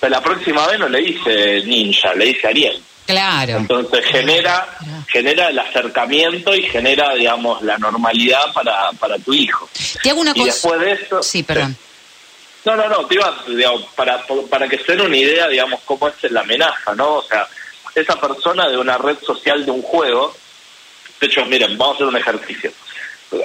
Pero 0.00 0.10
la 0.10 0.22
próxima 0.22 0.66
vez 0.68 0.78
no 0.78 0.88
le 0.88 1.00
dice 1.00 1.62
Ninja, 1.64 2.14
le 2.14 2.26
dice 2.26 2.46
Ariel. 2.46 2.80
Claro. 3.06 3.56
Entonces 3.56 4.04
genera 4.04 4.68
genera 5.08 5.48
el 5.48 5.58
acercamiento 5.58 6.54
y 6.54 6.62
genera, 6.64 7.14
digamos, 7.14 7.62
la 7.62 7.78
normalidad 7.78 8.52
para, 8.52 8.90
para 8.98 9.18
tu 9.18 9.32
hijo. 9.32 9.68
Te 10.02 10.10
hago 10.10 10.20
una 10.20 10.32
Y 10.34 10.40
cosa. 10.40 10.44
después 10.52 10.80
de 10.80 10.92
eso... 10.92 11.22
Sí, 11.22 11.42
perdón. 11.42 11.76
No, 12.64 12.76
no, 12.76 12.88
no, 12.88 13.06
te 13.06 13.14
iba, 13.14 13.34
digamos, 13.48 13.84
para, 13.96 14.22
para 14.50 14.68
que 14.68 14.76
se 14.78 14.92
den 14.92 15.00
una 15.06 15.16
idea, 15.16 15.48
digamos, 15.48 15.80
cómo 15.86 16.08
es 16.08 16.30
la 16.30 16.40
amenaza, 16.40 16.94
¿no? 16.94 17.14
O 17.14 17.22
sea, 17.22 17.48
esa 17.94 18.20
persona 18.20 18.68
de 18.68 18.76
una 18.76 18.98
red 18.98 19.16
social 19.24 19.64
de 19.64 19.70
un 19.70 19.80
juego, 19.80 20.36
de 21.18 21.26
hecho, 21.26 21.44
miren, 21.46 21.78
vamos 21.78 21.94
a 21.94 21.96
hacer 21.96 22.06
un 22.08 22.16
ejercicio. 22.16 22.70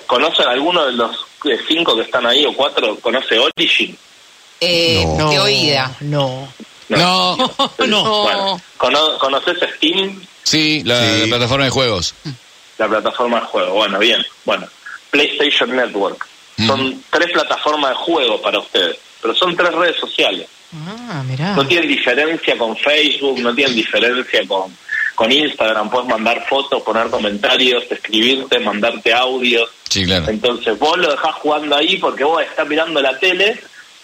¿Conocen 0.08 0.48
alguno 0.48 0.86
de 0.86 0.94
los 0.94 1.26
cinco 1.68 1.96
que 1.96 2.02
están 2.04 2.26
ahí 2.26 2.46
o 2.46 2.54
cuatro? 2.54 2.98
¿Conoce 2.98 3.40
Origin? 3.40 3.98
Eh, 4.60 5.04
No. 5.18 5.30
De 5.32 5.40
oída. 5.40 5.92
No. 6.02 6.48
No, 6.90 7.38
No. 7.88 8.24
Bueno, 8.24 8.62
¿cono- 8.78 9.18
¿conoces 9.20 9.58
Steam? 9.78 10.22
sí, 10.44 10.84
la, 10.84 11.00
Sí. 11.02 11.22
la 11.22 11.28
plataforma 11.38 11.66
de 11.66 11.72
juegos. 11.72 12.14
La 12.78 12.88
plataforma 12.88 13.40
de 13.40 13.46
juego. 13.48 13.74
Bueno, 13.74 14.00
bien. 14.00 14.24
Bueno, 14.46 14.68
PlayStation 15.12 15.76
Network. 15.76 16.28
Son 16.68 17.04
tres 17.10 17.32
plataformas 17.32 17.92
de 17.92 17.96
juego 17.98 18.40
para 18.42 18.60
ustedes, 18.60 18.98
pero 19.22 19.34
son 19.34 19.56
tres 19.56 19.74
redes 19.74 19.98
sociales. 20.00 20.48
Ah, 20.88 21.24
mirá. 21.28 21.56
No 21.56 21.66
tienen 21.68 21.88
diferencia 21.88 22.58
con 22.58 22.76
Facebook, 22.78 23.40
no 23.40 23.54
tienen 23.56 23.76
diferencia 23.76 24.42
con, 24.48 24.76
con 25.16 25.32
Instagram. 25.32 25.90
Puedes 25.90 26.08
mandar 26.08 26.46
fotos, 26.48 26.82
poner 26.84 27.10
comentarios, 27.10 27.84
escribirte, 27.90 28.60
mandarte 28.60 29.14
audios. 29.14 29.70
Sí, 29.90 30.06
claro. 30.06 30.30
Entonces 30.30 30.78
vos 30.78 30.98
lo 30.98 31.10
dejás 31.12 31.34
jugando 31.36 31.76
ahí 31.76 31.98
porque 31.98 32.24
vos 32.24 32.42
estás 32.44 32.68
mirando 32.68 33.02
la 33.02 33.18
tele 33.20 33.60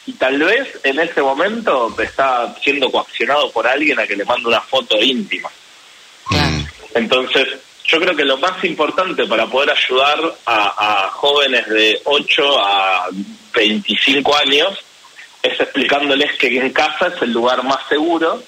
y 0.09 0.13
tal 0.13 0.39
vez 0.39 0.67
en 0.83 0.99
ese 0.99 1.21
momento 1.21 1.95
está 2.01 2.55
siendo 2.63 2.91
coaccionado 2.91 3.51
por 3.51 3.67
alguien 3.67 3.99
a 3.99 4.07
que 4.07 4.15
le 4.15 4.25
mande 4.25 4.47
una 4.47 4.61
foto 4.61 4.97
íntima. 4.97 5.49
Entonces, 6.95 7.47
yo 7.85 7.99
creo 7.99 8.15
que 8.15 8.25
lo 8.25 8.37
más 8.37 8.63
importante 8.63 9.27
para 9.27 9.45
poder 9.45 9.69
ayudar 9.69 10.19
a, 10.47 11.05
a 11.05 11.09
jóvenes 11.11 11.67
de 11.67 12.01
8 12.05 12.59
a 12.59 13.07
25 13.53 14.35
años 14.35 14.79
es 15.43 15.59
explicándoles 15.59 16.35
que 16.39 16.57
en 16.57 16.71
casa 16.71 17.11
es 17.15 17.21
el 17.21 17.31
lugar 17.31 17.63
más 17.63 17.87
seguro 17.87 18.41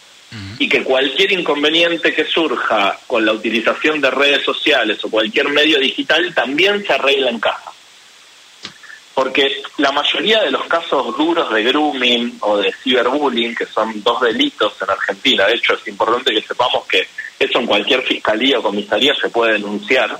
y 0.57 0.67
que 0.67 0.83
cualquier 0.83 1.31
inconveniente 1.31 2.11
que 2.11 2.25
surja 2.25 2.97
con 3.05 3.23
la 3.23 3.33
utilización 3.33 4.01
de 4.01 4.09
redes 4.09 4.43
sociales 4.43 5.03
o 5.03 5.11
cualquier 5.11 5.49
medio 5.49 5.77
digital 5.77 6.33
también 6.33 6.83
se 6.83 6.93
arregla 6.93 7.29
en 7.29 7.39
casa. 7.39 7.70
Porque 9.13 9.61
la 9.77 9.91
mayoría 9.91 10.41
de 10.41 10.51
los 10.51 10.65
casos 10.67 11.17
duros 11.17 11.53
de 11.53 11.63
grooming 11.63 12.37
o 12.41 12.57
de 12.57 12.71
ciberbullying, 12.71 13.53
que 13.55 13.65
son 13.65 14.01
dos 14.03 14.21
delitos 14.21 14.73
en 14.81 14.89
Argentina, 14.89 15.45
de 15.47 15.55
hecho 15.55 15.73
es 15.73 15.85
importante 15.87 16.33
que 16.33 16.41
sepamos 16.41 16.85
que 16.87 17.07
eso 17.37 17.59
en 17.59 17.67
cualquier 17.67 18.01
fiscalía 18.03 18.59
o 18.59 18.63
comisaría 18.63 19.13
se 19.15 19.29
puede 19.29 19.53
denunciar, 19.53 20.17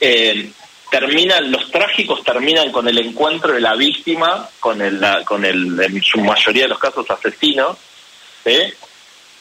eh, 0.00 0.50
terminan, 0.90 1.50
los 1.50 1.70
trágicos 1.70 2.22
terminan 2.22 2.70
con 2.70 2.86
el 2.88 2.98
encuentro 2.98 3.52
de 3.52 3.60
la 3.60 3.74
víctima, 3.74 4.48
con 4.60 4.80
el, 4.80 5.00
la- 5.00 5.24
con 5.24 5.44
el 5.44 5.80
en 5.82 6.02
su 6.02 6.18
mayoría 6.20 6.62
de 6.64 6.68
los 6.68 6.78
casos 6.78 7.10
asesino. 7.10 7.76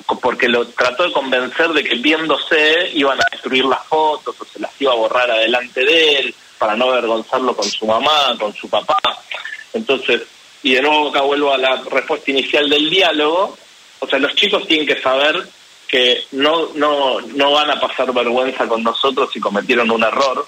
Co- 0.08 0.20
porque 0.20 0.48
lo 0.48 0.67
trató 0.67 1.03
de 1.03 1.12
convencer 1.12 1.70
de 1.70 1.84
que 1.84 1.96
viéndose 1.96 2.89
iban 2.94 3.20
a 3.20 3.24
destruir 3.32 3.65
las 3.65 3.84
fotos 3.86 4.36
o 4.39 4.46
se 4.46 4.60
las 4.60 4.72
iba 4.79 4.91
a 4.91 4.96
borrar 4.96 5.29
adelante 5.32 5.84
de 5.86 6.15
él 6.17 6.36
para 6.65 6.77
no 6.77 6.89
avergonzarlo 6.89 7.55
con 7.55 7.69
su 7.69 7.86
mamá, 7.86 8.36
con 8.39 8.51
su 8.55 8.67
papá. 8.67 8.98
Entonces, 9.72 10.24
y 10.63 10.74
de 10.74 10.81
nuevo 10.81 11.10
acá 11.10 11.22
vuelvo 11.22 11.53
a 11.53 11.60
la 11.60 11.75
respuesta 11.91 12.31
inicial 12.31 12.67
del 12.67 12.89
diálogo, 12.89 13.55
o 14.00 14.07
sea, 14.07 14.17
los 14.17 14.34
chicos 14.34 14.67
tienen 14.67 14.88
que 14.88 15.00
saber 15.00 15.48
que 15.88 16.24
no, 16.31 16.69
no, 16.74 17.22
no 17.22 17.51
van 17.51 17.69
a 17.69 17.79
pasar 17.79 18.12
vergüenza 18.12 18.67
con 18.67 18.81
nosotros 18.81 19.29
si 19.31 19.39
cometieron 19.39 19.91
un 19.91 20.03
error, 20.03 20.48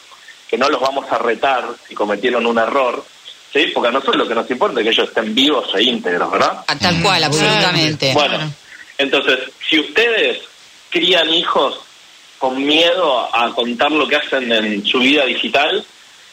que 0.49 0.57
no 0.57 0.69
los 0.69 0.81
vamos 0.81 1.05
a 1.11 1.19
retar 1.19 1.67
si 1.87 1.93
cometieron 1.93 2.47
un 2.47 2.57
error, 2.57 3.05
¿sí? 3.53 3.67
Porque 3.71 3.89
a 3.89 3.91
nosotros 3.91 4.15
lo 4.15 4.27
que 4.27 4.33
nos 4.33 4.49
importa 4.49 4.79
es 4.79 4.85
que 4.85 4.89
ellos 4.93 5.09
estén 5.09 5.35
vivos 5.35 5.69
e 5.75 5.83
íntegros, 5.83 6.31
¿verdad? 6.31 6.63
Ah, 6.67 6.79
Tal 6.79 6.99
cual, 7.03 7.23
absolutamente. 7.25 8.11
Bueno, 8.15 8.39
entonces, 8.97 9.37
si 9.69 9.79
ustedes 9.81 10.39
crían 10.89 11.31
hijos 11.31 11.79
con 12.39 12.65
miedo 12.65 13.35
a 13.35 13.53
contar 13.53 13.91
lo 13.91 14.07
que 14.07 14.15
hacen 14.15 14.51
en 14.51 14.83
su 14.83 14.97
vida 14.97 15.25
digital, 15.25 15.85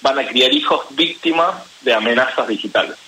van 0.04 0.18
a 0.18 0.26
criar 0.26 0.52
hijos 0.52 0.84
víctimas 0.90 1.54
de 1.80 1.94
amenazas 1.94 2.46
digitales. 2.46 3.03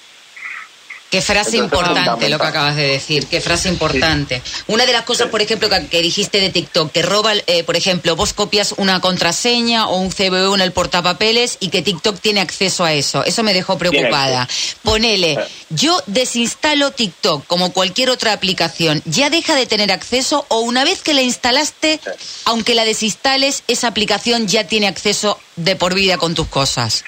Qué 1.17 1.23
frase 1.23 1.57
Entonces, 1.57 1.89
importante 1.89 2.29
lo 2.29 2.39
que 2.39 2.47
acabas 2.47 2.77
de 2.77 2.89
decir, 2.89 3.27
qué 3.27 3.41
frase 3.41 3.71
importante. 3.71 4.43
Una 4.67 4.85
de 4.85 4.93
las 4.93 5.05
cosas, 5.05 5.29
por 5.29 5.41
ejemplo, 5.41 5.71
que, 5.71 5.87
que 5.87 6.03
dijiste 6.03 6.43
de 6.43 6.51
TikTok, 6.51 6.93
que 6.93 7.01
roba, 7.01 7.33
eh, 7.47 7.65
por 7.65 7.75
ejemplo, 7.75 8.15
vos 8.17 8.35
copias 8.35 8.75
una 8.77 9.01
contraseña 9.01 9.89
o 9.89 9.97
un 9.97 10.11
CBU 10.11 10.57
en 10.57 10.61
el 10.61 10.73
portapapeles 10.73 11.57
y 11.59 11.71
que 11.71 11.81
TikTok 11.81 12.21
tiene 12.21 12.43
acceso 12.43 12.85
a 12.85 12.93
eso. 12.93 13.25
Eso 13.25 13.43
me 13.43 13.55
dejó 13.55 13.79
preocupada. 13.79 14.47
Ponele, 14.83 15.39
yo 15.71 15.99
desinstalo 16.05 16.91
TikTok 16.91 17.47
como 17.47 17.73
cualquier 17.73 18.11
otra 18.11 18.35
aplicación, 18.35 19.01
¿ya 19.07 19.31
deja 19.31 19.55
de 19.55 19.65
tener 19.65 19.93
acceso 19.93 20.45
o 20.49 20.61
una 20.61 20.85
vez 20.85 21.01
que 21.01 21.15
la 21.15 21.23
instalaste, 21.23 21.99
aunque 22.45 22.75
la 22.75 22.85
desinstales, 22.85 23.63
esa 23.69 23.89
aplicación 23.89 24.49
ya 24.49 24.65
tiene 24.65 24.87
acceso 24.87 25.41
de 25.57 25.77
por 25.77 25.95
vida 25.95 26.19
con 26.19 26.35
tus 26.35 26.49
cosas? 26.49 27.05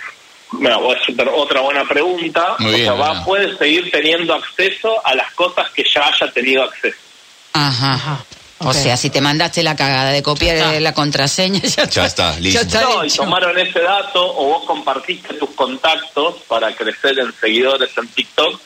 Bueno, 0.51 0.79
otra- 0.81 1.33
otra 1.35 1.61
buena 1.61 1.85
pregunta. 1.87 2.57
Muy 2.59 2.73
o 2.73 2.75
bien, 2.75 2.87
sea, 2.87 2.95
va, 2.95 3.11
Ana. 3.11 3.25
puede 3.25 3.57
seguir 3.59 3.91
teniendo 3.91 4.35
acceso 4.35 5.05
a 5.07 5.15
las 5.15 5.33
cosas 5.35 5.71
que 5.71 5.85
ya 5.85 6.07
haya 6.09 6.31
tenido 6.33 6.63
acceso. 6.63 6.97
Ajá. 7.53 7.95
Ajá. 7.95 8.25
O 8.61 8.73
sea, 8.73 8.97
si 8.97 9.09
te 9.09 9.21
mandaste 9.21 9.63
la 9.63 9.77
cagada 9.77 10.11
de 10.11 10.21
copiar 10.21 10.75
eh, 10.75 10.81
la 10.81 10.93
contraseña, 10.93 11.61
ya, 11.61 11.85
Ya 11.91 12.07
está, 12.07 12.39
listo. 12.41 12.61
Ya 12.63 12.67
está 12.67 12.81
No, 12.83 13.05
y 13.05 13.11
tomaron 13.11 13.57
ese 13.57 13.79
dato 13.81 14.21
o 14.37 14.47
vos 14.47 14.65
compartiste 14.65 15.35
tus 15.35 15.51
contactos 15.51 16.37
para 16.49 16.75
crecer 16.75 17.19
en 17.21 17.33
seguidores 17.39 17.91
en 17.97 18.09
TikTok. 18.09 18.61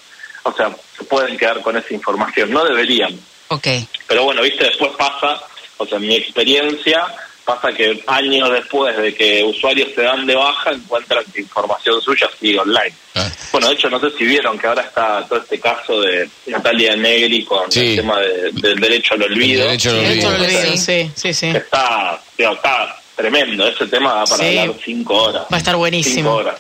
O 0.45 0.53
sea, 0.55 0.75
se 0.97 1.05
pueden 1.05 1.37
quedar 1.37 1.61
con 1.61 1.77
esa 1.77 1.93
información. 1.93 2.51
No 2.51 2.65
deberían. 2.65 3.19
Ok. 3.49 3.67
Pero 4.07 4.25
bueno, 4.25 4.41
viste, 4.41 4.65
después 4.65 4.93
pasa, 4.97 5.43
o 5.77 5.85
sea, 5.87 5.99
mi 5.99 6.15
experiencia, 6.17 7.05
pasa 7.55 7.73
que 7.77 8.03
años 8.07 8.51
después 8.51 8.97
de 8.97 9.15
que 9.15 9.43
usuarios 9.45 9.89
se 9.95 10.03
dan 10.03 10.27
de 10.27 10.35
baja, 10.35 10.71
encuentran 10.73 11.25
que 11.33 11.41
información 11.41 12.01
suya 12.01 12.29
sigue 12.41 12.59
online. 12.59 12.93
Ah. 13.15 13.29
Bueno, 13.53 13.69
de 13.69 13.75
hecho, 13.75 13.91
no 13.91 14.01
sé 14.01 14.11
si 14.17 14.25
vieron 14.25 14.59
que 14.59 14.67
ahora 14.67 14.83
está 14.83 15.27
todo 15.29 15.39
este 15.41 15.61
caso 15.61 16.01
de 16.01 16.29
Natalia 16.47 16.97
Negri 16.97 17.45
con 17.45 17.71
Sí. 17.71 17.81
el 17.91 17.97
tema 17.97 18.19
de- 18.21 18.51
del 18.53 18.81
derecho 18.81 19.15
al 19.15 19.23
olvido. 19.25 19.63
El 19.65 19.69
derecho 19.69 19.91
al 19.91 19.99
olvido. 19.99 20.29
olvido, 20.31 20.63
Sí. 20.73 20.79
sí, 20.79 21.11
sí, 21.15 21.35
sí. 21.35 21.47
Está, 21.49 22.21
digo, 22.39 22.53
está 22.53 22.97
tremendo, 23.15 23.67
ese 23.69 23.87
tema 23.87 24.15
da 24.15 24.25
para 24.25 24.37
Sí. 24.51 24.59
hablar 24.59 24.77
cinco 24.85 25.15
horas. 25.25 25.43
Va 25.53 25.57
a 25.57 25.59
estar 25.59 25.77
buenísimo. 25.77 26.15
Cinco 26.31 26.35
horas. 26.35 26.55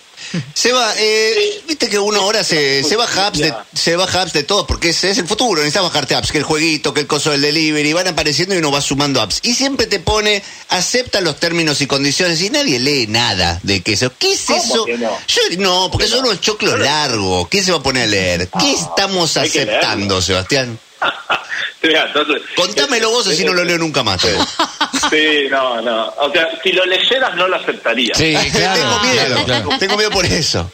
Seba, 0.54 0.94
eh, 0.96 1.62
viste 1.66 1.88
que 1.88 1.98
uno 1.98 2.20
ahora 2.20 2.44
se, 2.44 2.82
se 2.84 2.96
baja 2.96 3.26
apps 3.28 3.38
de, 3.38 3.54
se 3.74 3.96
baja 3.96 4.22
apps 4.22 4.32
de 4.32 4.42
todo, 4.44 4.66
porque 4.66 4.90
es, 4.90 5.04
es 5.04 5.18
el 5.18 5.26
futuro, 5.26 5.60
necesitas 5.60 5.82
bajarte 5.82 6.14
apps, 6.14 6.32
que 6.32 6.38
el 6.38 6.44
jueguito, 6.44 6.94
que 6.94 7.00
el 7.00 7.06
coso 7.06 7.30
del 7.30 7.42
delivery, 7.42 7.92
van 7.92 8.08
apareciendo 8.08 8.54
y 8.54 8.58
uno 8.58 8.70
va 8.70 8.80
sumando 8.80 9.20
apps. 9.20 9.40
Y 9.42 9.54
siempre 9.54 9.86
te 9.86 10.00
pone, 10.00 10.42
acepta 10.68 11.20
los 11.20 11.38
términos 11.38 11.80
y 11.80 11.86
condiciones 11.86 12.40
y 12.40 12.50
nadie 12.50 12.78
lee 12.78 13.06
nada 13.06 13.60
de 13.62 13.80
que 13.82 13.92
eso. 13.94 14.12
¿Qué 14.18 14.32
es 14.32 14.44
¿Cómo 14.46 14.62
eso? 14.62 14.84
que 14.84 14.98
no? 14.98 15.18
Yo, 15.26 15.42
no, 15.58 15.90
porque 15.90 16.08
son 16.08 16.24
unos 16.24 16.40
choclos 16.40 16.78
largos. 16.78 17.48
¿Quién 17.48 17.64
se 17.64 17.72
va 17.72 17.78
a 17.78 17.82
poner 17.82 18.04
a 18.04 18.06
leer? 18.06 18.48
¿Qué 18.58 18.72
estamos 18.72 19.36
hay 19.36 19.50
que 19.50 19.62
aceptando. 19.62 20.22
Sebastián? 20.22 20.78
Mira, 21.82 22.04
entonces, 22.06 22.42
Contámelo 22.54 23.10
vos, 23.10 23.26
así 23.26 23.44
no 23.44 23.52
lo 23.54 23.64
leo 23.64 23.78
nunca 23.78 24.02
más. 24.02 24.22
Sí, 25.10 25.46
no, 25.50 25.80
no. 25.82 26.06
O 26.18 26.30
sea, 26.32 26.48
si 26.62 26.72
lo 26.72 26.84
leyeras 26.86 27.34
no 27.34 27.48
lo 27.48 27.56
aceptaría. 27.56 28.14
Sí, 28.14 28.34
claro. 28.52 28.80
Tengo 28.80 29.00
miedo, 29.00 29.26
claro, 29.26 29.44
claro. 29.44 29.68
tengo 29.78 29.96
miedo 29.96 30.10
por 30.10 30.24
eso. 30.24 30.70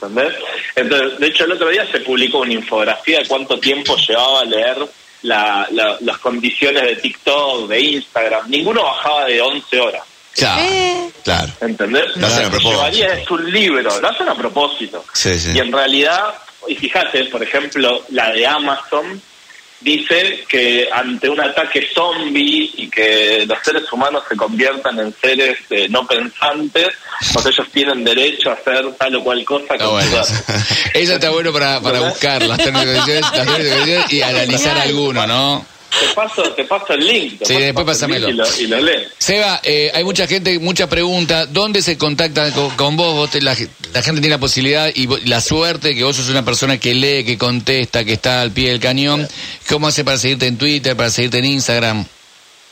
¿Entendés? 0.00 0.34
Entonces, 0.74 1.18
de 1.18 1.26
hecho, 1.26 1.44
el 1.44 1.52
otro 1.52 1.68
día 1.68 1.86
se 1.90 2.00
publicó 2.00 2.38
una 2.38 2.54
infografía 2.54 3.18
de 3.20 3.26
cuánto 3.26 3.58
tiempo 3.60 3.96
llevaba 3.96 4.40
a 4.40 4.44
leer 4.44 4.78
la- 5.22 5.66
la- 5.72 5.96
las 6.00 6.18
condiciones 6.18 6.82
de 6.82 6.96
TikTok, 6.96 7.68
de 7.68 7.80
Instagram. 7.80 8.48
Ninguno 8.48 8.82
bajaba 8.84 9.26
de 9.26 9.40
11 9.40 9.80
horas. 9.80 10.02
Claro, 10.34 10.62
Eh. 10.62 11.10
claro. 11.24 11.52
¿Entendés? 11.60 12.16
Lo 12.16 12.26
hacen 12.26 12.38
a 12.38 12.42
Lo 12.44 12.50
que 12.50 12.56
propósito. 12.58 12.70
llevaría 12.70 13.14
es 13.22 13.30
un 13.30 13.50
libro, 13.52 14.00
lo 14.00 14.08
hacen 14.08 14.28
a 14.28 14.34
propósito. 14.34 15.04
Sí, 15.12 15.38
sí. 15.38 15.50
Y 15.54 15.58
en 15.58 15.72
realidad, 15.72 16.34
y 16.68 16.74
fíjate, 16.76 17.24
por 17.24 17.42
ejemplo, 17.42 18.04
la 18.10 18.30
de 18.32 18.46
Amazon 18.46 19.20
dice 19.80 20.44
que 20.48 20.88
ante 20.92 21.28
un 21.28 21.40
ataque 21.40 21.88
zombie 21.94 22.70
y 22.76 22.88
que 22.88 23.44
los 23.46 23.58
seres 23.62 23.90
humanos 23.92 24.24
se 24.28 24.36
conviertan 24.36 24.98
en 24.98 25.14
seres 25.20 25.58
eh, 25.70 25.88
no 25.88 26.06
pensantes, 26.06 26.88
pues 27.32 27.46
ellos 27.46 27.66
tienen 27.72 28.04
derecho 28.04 28.50
a 28.50 28.54
hacer 28.54 28.92
tal 28.98 29.16
o 29.16 29.24
cual 29.24 29.44
cosa 29.44 29.78
con 29.78 29.90
bueno. 29.90 30.22
Eso 30.94 31.14
está 31.14 31.30
bueno 31.30 31.52
para, 31.52 31.80
para 31.80 32.00
buscar 32.00 32.42
las 32.42 32.58
y 34.10 34.22
analizar 34.22 34.78
alguno, 34.78 35.26
¿no? 35.26 35.77
Te 35.90 36.14
paso, 36.14 36.42
te 36.52 36.64
paso 36.64 36.92
el 36.92 37.06
link. 37.06 37.38
te 37.38 37.46
Sí, 37.46 37.52
paso 37.54 37.64
después 37.64 37.86
pásamelo. 37.86 38.28
Y 38.28 38.32
lo, 38.34 38.44
y 38.60 38.66
lo 38.66 38.80
lees. 38.80 39.08
Seba, 39.18 39.60
eh, 39.64 39.90
hay 39.94 40.04
mucha 40.04 40.26
gente, 40.26 40.58
mucha 40.58 40.88
pregunta. 40.88 41.46
¿Dónde 41.46 41.82
se 41.82 41.96
contacta 41.98 42.52
con, 42.52 42.70
con 42.70 42.96
vos? 42.96 43.14
Vos 43.14 43.30
te- 43.30 43.40
la, 43.40 43.52
la 43.94 44.02
gente 44.02 44.20
tiene 44.20 44.36
la 44.36 44.38
posibilidad 44.40 44.90
y 44.94 45.06
la 45.26 45.40
suerte 45.40 45.94
que 45.94 46.04
vos 46.04 46.16
sos 46.16 46.28
una 46.28 46.44
persona 46.44 46.78
que 46.78 46.94
lee, 46.94 47.24
que 47.24 47.38
contesta, 47.38 48.04
que 48.04 48.12
está 48.12 48.42
al 48.42 48.52
pie 48.52 48.68
del 48.70 48.80
cañón. 48.80 49.26
¿Cómo 49.68 49.88
hace 49.88 50.04
para 50.04 50.18
seguirte 50.18 50.46
en 50.46 50.58
Twitter, 50.58 50.96
para 50.96 51.10
seguirte 51.10 51.38
en 51.38 51.46
Instagram? 51.46 52.04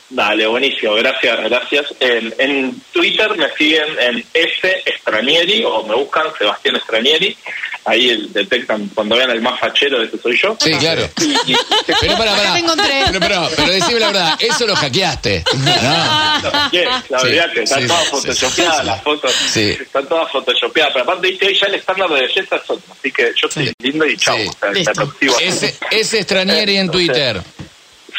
Dale, 0.09 0.47
buenísimo, 0.47 0.93
gracias, 0.95 1.37
gracias. 1.49 1.85
En, 1.99 2.33
en 2.39 2.81
Twitter 2.93 3.35
me 3.35 3.49
siguen 3.57 3.87
en 3.99 4.23
S 4.33 4.81
Estranieri 4.85 5.63
o 5.65 5.83
me 5.83 5.95
buscan 5.95 6.27
Sebastián 6.37 6.77
Estranieri. 6.77 7.35
Ahí 7.83 8.09
el- 8.09 8.31
detectan 8.33 8.89
cuando 8.93 9.15
vean 9.15 9.29
el 9.31 9.41
más 9.41 9.59
fachero, 9.59 10.01
ese 10.01 10.17
soy 10.17 10.37
yo. 10.41 10.57
Sí, 10.61 10.71
claro. 10.73 11.09
Y- 11.45 11.51
y- 11.53 11.57
Pero 12.01 12.17
para, 12.17 12.31
para. 12.35 12.41
Acá 12.41 12.53
te 12.53 12.59
encontré. 12.59 13.03
Pero, 13.07 13.19
pero, 13.19 13.49
pero 13.55 13.71
decime 13.71 13.99
la 13.99 14.07
verdad, 14.07 14.35
eso 14.39 14.65
lo 14.67 14.75
hackeaste. 14.75 15.43
¿no? 15.55 16.69
Yeah, 16.71 17.03
la 17.09 17.19
Sí, 17.19 17.27
verdad 17.27 17.53
que 17.53 17.63
está 17.63 17.79
sí, 17.81 17.87
toda 17.87 18.01
sí, 18.03 18.07
photoshopeada, 18.11 18.79
sí. 18.81 18.85
las 18.87 19.03
fotos 19.03 19.31
Sí. 19.31 19.77
están 19.81 20.07
todas 20.07 20.31
photoshopeadas, 20.31 20.93
pero 20.93 21.03
aparte 21.03 21.27
viste 21.29 21.47
hoy 21.47 21.57
ya 21.59 21.67
el 21.67 21.75
estándar 21.75 22.09
de 22.09 22.21
belleza 22.21 22.55
es 22.57 22.61
otro, 22.69 22.93
así 22.97 23.11
que 23.11 23.33
yo 23.41 23.49
soy 23.49 23.71
lindo 23.79 24.05
y 24.05 24.17
chau, 24.17 24.37
Sí. 24.37 24.47
o 24.47 25.37
sea, 25.51 25.69
ese 25.91 26.23
Stranieri 26.23 26.77
en 26.77 26.89
Twitter. 26.91 27.41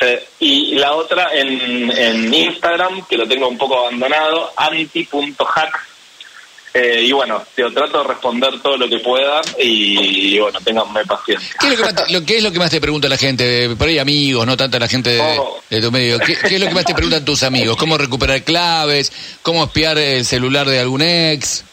Sí. 0.00 0.06
Y 0.40 0.74
la 0.76 0.92
otra 0.94 1.30
en, 1.34 1.90
en 1.90 2.32
Instagram, 2.32 3.06
que 3.08 3.16
lo 3.16 3.26
tengo 3.26 3.48
un 3.48 3.58
poco 3.58 3.78
abandonado, 3.80 4.52
anti.hack. 4.56 5.86
Eh, 6.74 7.02
y 7.04 7.12
bueno, 7.12 7.42
yo 7.56 7.72
trato 7.72 8.02
de 8.02 8.08
responder 8.08 8.60
todo 8.62 8.76
lo 8.76 8.88
que 8.88 8.98
pueda 8.98 9.40
y, 9.58 10.34
y 10.36 10.38
bueno, 10.38 10.60
ténganme 10.60 11.04
paciencia. 11.06 11.48
¿Qué 11.58 11.68
es, 11.68 11.72
lo 11.72 11.76
que 11.78 11.92
más 11.92 12.06
te, 12.06 12.12
lo- 12.12 12.24
qué 12.26 12.36
es 12.36 12.42
lo 12.42 12.52
que 12.52 12.58
más 12.58 12.70
te 12.70 12.80
pregunta 12.80 13.08
la 13.08 13.16
gente? 13.16 13.70
Por 13.76 13.88
ahí 13.88 13.98
amigos, 13.98 14.46
no 14.46 14.56
tanta 14.56 14.78
la 14.78 14.86
gente 14.86 15.10
de, 15.10 15.20
Oh. 15.20 15.60
de 15.68 15.80
tu 15.80 15.90
medio. 15.90 16.18
¿Qué, 16.20 16.36
qué 16.36 16.54
es 16.56 16.60
lo 16.60 16.68
que 16.68 16.74
más 16.74 16.84
te 16.84 16.94
preguntan 16.94 17.24
tus 17.24 17.42
amigos? 17.42 17.76
¿Cómo 17.76 17.96
recuperar 17.96 18.42
claves? 18.44 19.10
¿Cómo 19.42 19.64
espiar 19.64 19.96
el 19.98 20.24
celular 20.26 20.68
de 20.68 20.78
algún 20.78 21.00
ex? 21.02 21.64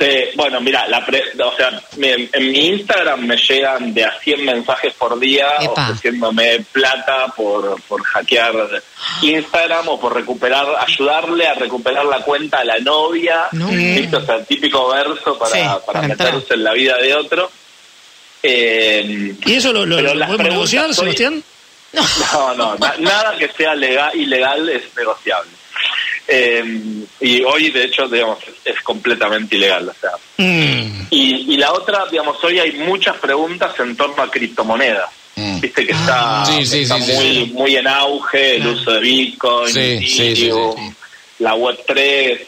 Sí, 0.00 0.06
bueno, 0.34 0.62
mira, 0.62 0.88
la 0.88 1.04
pre- 1.04 1.24
o 1.44 1.54
sea, 1.54 1.78
mi- 1.98 2.08
en 2.32 2.50
mi 2.52 2.68
Instagram 2.68 3.20
me 3.26 3.36
llegan 3.36 3.92
de 3.92 4.04
a 4.04 4.18
100 4.18 4.46
mensajes 4.46 4.94
por 4.94 5.18
día 5.20 5.46
Epa. 5.60 5.90
ofreciéndome 5.90 6.64
plata 6.72 7.26
por, 7.36 7.78
por 7.82 8.02
hackear 8.02 8.54
Instagram 9.20 9.88
o 9.88 10.00
por 10.00 10.14
recuperar, 10.14 10.66
ayudarle 10.80 11.46
a 11.46 11.52
recuperar 11.52 12.06
la 12.06 12.22
cuenta 12.22 12.60
a 12.60 12.64
la 12.64 12.78
novia. 12.78 13.48
No. 13.52 13.68
¿viste? 13.68 14.16
O 14.16 14.24
sea, 14.24 14.42
típico 14.42 14.88
verso 14.88 15.38
para, 15.38 15.54
Sí, 15.54 15.60
para 15.60 15.80
para 15.80 16.06
entrar. 16.06 16.32
meterse 16.32 16.54
en 16.54 16.64
la 16.64 16.72
vida 16.72 16.96
de 16.96 17.14
otro. 17.14 17.50
Eh, 18.42 19.34
¿Y 19.44 19.54
eso 19.54 19.70
lo, 19.72 19.84
lo- 19.84 20.00
lo 20.00 20.12
podemos 20.26 20.38
negociar, 20.38 20.94
soy- 20.94 21.12
Sebastián? 21.12 21.44
no, 21.92 22.54
no, 22.54 22.74
na- 22.76 22.94
nada 23.00 23.36
que 23.36 23.48
sea 23.48 23.74
legal, 23.74 24.14
ilegal 24.16 24.66
es 24.70 24.82
negociable. 24.96 25.50
Eh, 26.28 26.64
y 27.20 27.42
hoy, 27.42 27.70
de 27.70 27.84
hecho, 27.84 28.06
digamos, 28.08 28.38
es, 28.46 28.74
es 28.76 28.80
completamente 28.82 29.56
ilegal. 29.56 29.88
O 29.88 29.94
sea, 30.00 30.10
Mm. 30.36 31.06
y, 31.10 31.54
y 31.54 31.56
la 31.58 31.72
otra, 31.72 32.06
digamos, 32.10 32.42
hoy 32.42 32.58
hay 32.58 32.72
muchas 32.72 33.16
preguntas 33.18 33.78
en 33.80 33.94
torno 33.96 34.22
a 34.22 34.30
criptomonedas. 34.30 35.10
Mm. 35.36 35.60
Viste 35.60 35.86
que 35.86 35.92
está, 35.92 36.44
Sí, 36.46 36.64
sí, 36.64 36.80
está 36.82 36.98
sí, 37.00 37.12
muy, 37.12 37.46
muy 37.52 37.76
en 37.76 37.86
auge 37.86 38.56
el 38.56 38.66
uso 38.66 38.92
de 38.92 39.00
Bitcoin, 39.00 39.76
Ethereum, 39.76 40.94
la 41.40 41.54
Web3. 41.54 42.40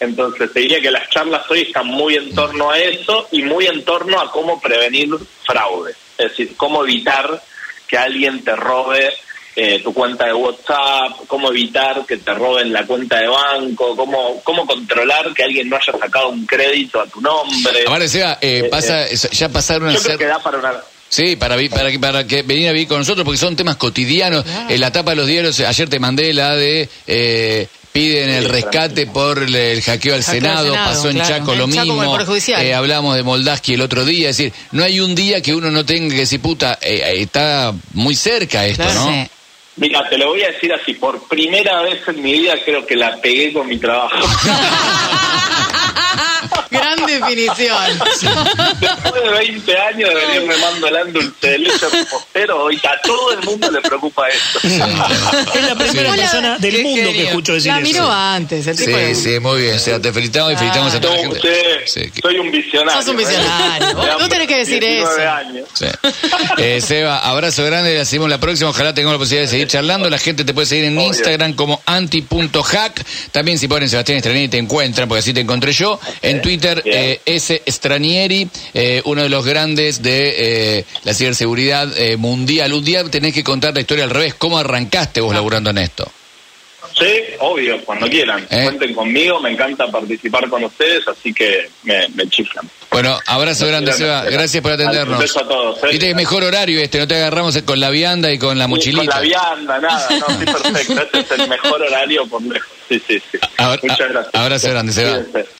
Entonces, 0.00 0.52
te 0.52 0.60
diría 0.60 0.80
que 0.80 0.90
las 0.90 1.08
charlas 1.10 1.50
hoy 1.50 1.62
están 1.62 1.86
muy 1.86 2.14
en 2.14 2.32
torno 2.34 2.70
a 2.70 2.78
eso 2.78 3.26
y 3.32 3.42
muy 3.42 3.66
en 3.66 3.84
torno 3.84 4.20
a 4.20 4.30
cómo 4.30 4.60
prevenir 4.60 5.08
fraude. 5.44 5.92
Es 6.16 6.30
decir, 6.30 6.52
cómo 6.56 6.84
evitar 6.84 7.42
que 7.86 7.96
alguien 7.98 8.44
te 8.44 8.54
robe 8.54 9.12
eh, 9.60 9.80
tu 9.82 9.92
cuenta 9.92 10.26
de 10.26 10.32
WhatsApp, 10.34 11.16
cómo 11.26 11.50
evitar 11.50 12.06
que 12.06 12.16
te 12.18 12.32
roben 12.32 12.72
la 12.72 12.86
cuenta 12.86 13.18
de 13.18 13.26
banco, 13.26 13.96
cómo, 13.96 14.40
cómo 14.44 14.64
controlar 14.66 15.34
que 15.34 15.42
alguien 15.42 15.68
no 15.68 15.76
haya 15.76 15.92
sacado 15.98 16.28
un 16.28 16.46
crédito 16.46 17.00
a 17.00 17.06
tu 17.06 17.20
nombre. 17.20 17.82
Aparte, 17.86 18.08
Seba, 18.08 18.38
eh, 18.40 18.62
Eh, 18.64 18.68
pasa, 18.70 19.06
ya 19.10 19.48
pasaron 19.48 19.88
a 19.88 19.92
Yo 19.94 19.98
creo 19.98 20.10
ser... 20.12 20.18
que 20.18 20.26
da 20.26 20.38
para 20.38 20.58
una... 20.58 20.72
Sí, 21.10 21.36
para, 21.36 21.56
vi- 21.56 21.70
para, 21.70 21.90
que- 21.90 21.98
para 21.98 22.26
que 22.26 22.42
venir 22.42 22.68
a 22.68 22.72
vivir 22.72 22.86
con 22.86 22.98
nosotros, 22.98 23.24
porque 23.24 23.38
son 23.38 23.56
temas 23.56 23.76
cotidianos. 23.76 24.44
En 24.68 24.80
la 24.80 24.92
tapa 24.92 25.10
de 25.12 25.16
los 25.16 25.26
diarios, 25.26 25.58
ayer 25.60 25.88
te 25.88 25.98
mandé 25.98 26.32
la 26.32 26.54
de... 26.54 26.88
eh, 27.06 27.66
Piden 27.90 28.28
el 28.28 28.44
rescate 28.44 29.06
por 29.06 29.42
el, 29.42 29.52
el 29.56 29.82
hackeo 29.82 30.14
al 30.14 30.22
Senado, 30.22 30.66
Senado, 30.70 30.90
pasó 30.90 31.08
en 31.08 31.16
claro. 31.16 31.28
Chaco 31.38 31.54
lo 31.56 31.66
mismo. 31.66 32.18
Eh, 32.58 32.74
hablamos 32.74 33.16
de 33.16 33.22
Moldaski 33.22 33.74
el 33.74 33.80
otro 33.80 34.04
día, 34.04 34.28
es 34.28 34.36
decir, 34.36 34.52
no 34.72 34.84
hay 34.84 35.00
un 35.00 35.14
día 35.14 35.40
que 35.40 35.54
uno 35.54 35.70
no 35.70 35.84
tenga 35.86 36.10
que 36.14 36.20
decir, 36.20 36.40
puta, 36.40 36.78
eh, 36.82 37.00
eh, 37.02 37.22
está 37.22 37.72
muy 37.94 38.14
cerca 38.14 38.66
esto, 38.66 38.84
Claro. 38.84 39.00
¿no? 39.06 39.10
Sí. 39.24 39.30
Mira, 39.78 40.08
te 40.08 40.18
lo 40.18 40.28
voy 40.28 40.42
a 40.42 40.48
decir 40.48 40.72
así, 40.72 40.94
por 40.94 41.26
primera 41.28 41.82
vez 41.82 42.06
en 42.08 42.22
mi 42.22 42.32
vida 42.32 42.54
creo 42.64 42.84
que 42.84 42.96
la 42.96 43.16
pegué 43.20 43.52
con 43.52 43.66
mi 43.68 43.78
trabajo. 43.78 44.16
Definición. 47.08 47.76
Después 48.80 49.22
de 49.22 49.30
20 49.30 49.78
años 49.78 50.08
de 50.10 50.14
venirme 50.14 50.56
mandolando 50.58 51.20
un 51.20 51.32
teléfono 51.40 52.04
postero, 52.10 52.64
hoy 52.64 52.76
a 52.84 53.00
todo 53.02 53.32
el 53.32 53.40
mundo 53.44 53.70
le 53.70 53.80
preocupa 53.80 54.28
esto. 54.28 54.58
Es 54.62 54.78
la 54.78 55.74
primera 55.74 56.12
Hola, 56.12 56.22
persona 56.22 56.58
del 56.58 56.76
qué 56.76 56.82
mundo 56.82 57.12
que 57.12 57.22
escucho 57.24 57.52
decir 57.54 57.72
La 57.72 57.78
eso. 57.78 57.86
miró 57.86 58.10
antes, 58.10 58.66
el 58.66 58.76
tipo 58.76 58.90
Sí, 58.90 59.04
de- 59.04 59.14
sí, 59.14 59.40
muy 59.40 59.60
bien. 59.62 59.76
O 59.76 59.78
sea, 59.78 60.00
te 60.00 60.12
felicitamos 60.12 60.52
y 60.52 60.56
felicitamos 60.56 60.94
a 60.94 61.00
toda 61.00 61.16
la 61.16 61.22
No, 61.22 61.30
gente. 61.32 61.48
usted, 61.48 61.86
Sí, 61.86 62.10
que- 62.10 62.20
soy 62.20 62.38
un 62.38 62.50
visionario. 62.50 63.00
Sos 63.02 63.08
un 63.10 63.16
visionario. 63.16 63.88
¿eh? 63.88 63.94
Vos- 63.94 64.18
vos 64.20 64.28
tenés 64.28 64.46
que 64.48 64.56
decir 64.58 64.80
19 64.80 65.22
eso. 65.22 65.30
años. 65.32 65.68
Sí. 65.74 65.86
Eh, 66.58 66.80
Seba, 66.80 67.18
abrazo 67.18 67.64
grande, 67.64 67.96
la 67.96 68.04
seguimos 68.04 68.28
la 68.30 68.38
próxima. 68.38 68.70
Ojalá 68.70 68.94
tengamos 68.94 69.14
la 69.14 69.18
posibilidad 69.18 69.46
de 69.46 69.50
seguir 69.50 69.68
charlando. 69.68 70.08
La 70.10 70.18
gente 70.18 70.44
te 70.44 70.52
puede 70.54 70.66
seguir 70.66 70.84
en 70.84 70.98
Obvio. 70.98 71.08
Instagram 71.08 71.54
como 71.54 71.82
anti.hack. 71.86 73.04
También 73.32 73.58
si 73.58 73.68
ponen 73.68 73.88
Sebastián 73.88 74.18
Estranieri 74.18 74.48
te 74.48 74.58
encuentran, 74.58 75.08
porque 75.08 75.20
así 75.20 75.32
te 75.32 75.40
encontré 75.40 75.72
yo. 75.72 75.98
En 76.22 76.42
Twitter, 76.42 76.82
Bien. 76.84 76.97
Eh, 76.98 77.20
S. 77.24 77.62
Stranieri, 77.66 78.48
eh, 78.74 79.02
uno 79.04 79.22
de 79.22 79.28
los 79.28 79.44
grandes 79.44 80.02
de 80.02 80.78
eh, 80.78 80.84
la 81.04 81.14
ciberseguridad 81.14 81.96
eh, 81.98 82.16
mundial. 82.16 82.72
Un 82.72 82.84
día 82.84 83.04
tenés 83.04 83.34
que 83.34 83.44
contar 83.44 83.74
la 83.74 83.80
historia 83.80 84.04
al 84.04 84.10
revés. 84.10 84.34
¿Cómo 84.34 84.58
arrancaste 84.58 85.20
vos 85.20 85.34
laburando 85.34 85.70
en 85.70 85.78
esto? 85.78 86.10
Sí, 86.98 87.04
obvio, 87.40 87.84
cuando 87.84 88.08
quieran. 88.08 88.44
Cuenten 88.46 88.92
conmigo, 88.92 89.38
me 89.40 89.52
encanta 89.52 89.86
participar 89.86 90.48
con 90.48 90.64
ustedes, 90.64 91.06
así 91.06 91.32
que 91.32 91.70
me, 91.84 92.08
me 92.14 92.28
chiflan. 92.28 92.68
Bueno, 92.90 93.16
abrazo 93.26 93.68
grande, 93.68 93.92
Seba. 93.92 94.24
Gracias 94.24 94.60
por 94.62 94.72
atendernos. 94.72 95.14
Un 95.16 95.20
beso 95.22 95.40
a 95.44 95.46
todos. 95.46 95.78
¿eh? 95.84 95.96
Que 95.98 96.10
es 96.10 96.16
mejor 96.16 96.42
horario 96.42 96.80
este, 96.80 96.98
no 96.98 97.06
te 97.06 97.14
agarramos 97.14 97.56
con 97.62 97.78
la 97.78 97.90
vianda 97.90 98.32
y 98.32 98.38
con 98.38 98.58
la 98.58 98.66
mochilita. 98.66 99.12
Con 99.12 99.14
la 99.14 99.20
vianda, 99.20 99.78
nada, 99.78 100.08
no, 100.10 100.38
sí, 100.40 100.44
perfecto. 100.44 101.02
Este 101.02 101.20
es 101.20 101.40
el 101.40 101.48
mejor 101.48 101.82
horario 101.82 102.26
por 102.26 102.42
lejos. 102.42 102.68
Sí, 102.88 103.00
sí, 103.06 103.22
sí. 103.30 103.38
Abra- 103.58 103.80
Muchas 103.82 104.08
gracias. 104.08 104.34
abrazo 104.34 104.70
grande, 104.70 104.92
Seba. 104.92 105.20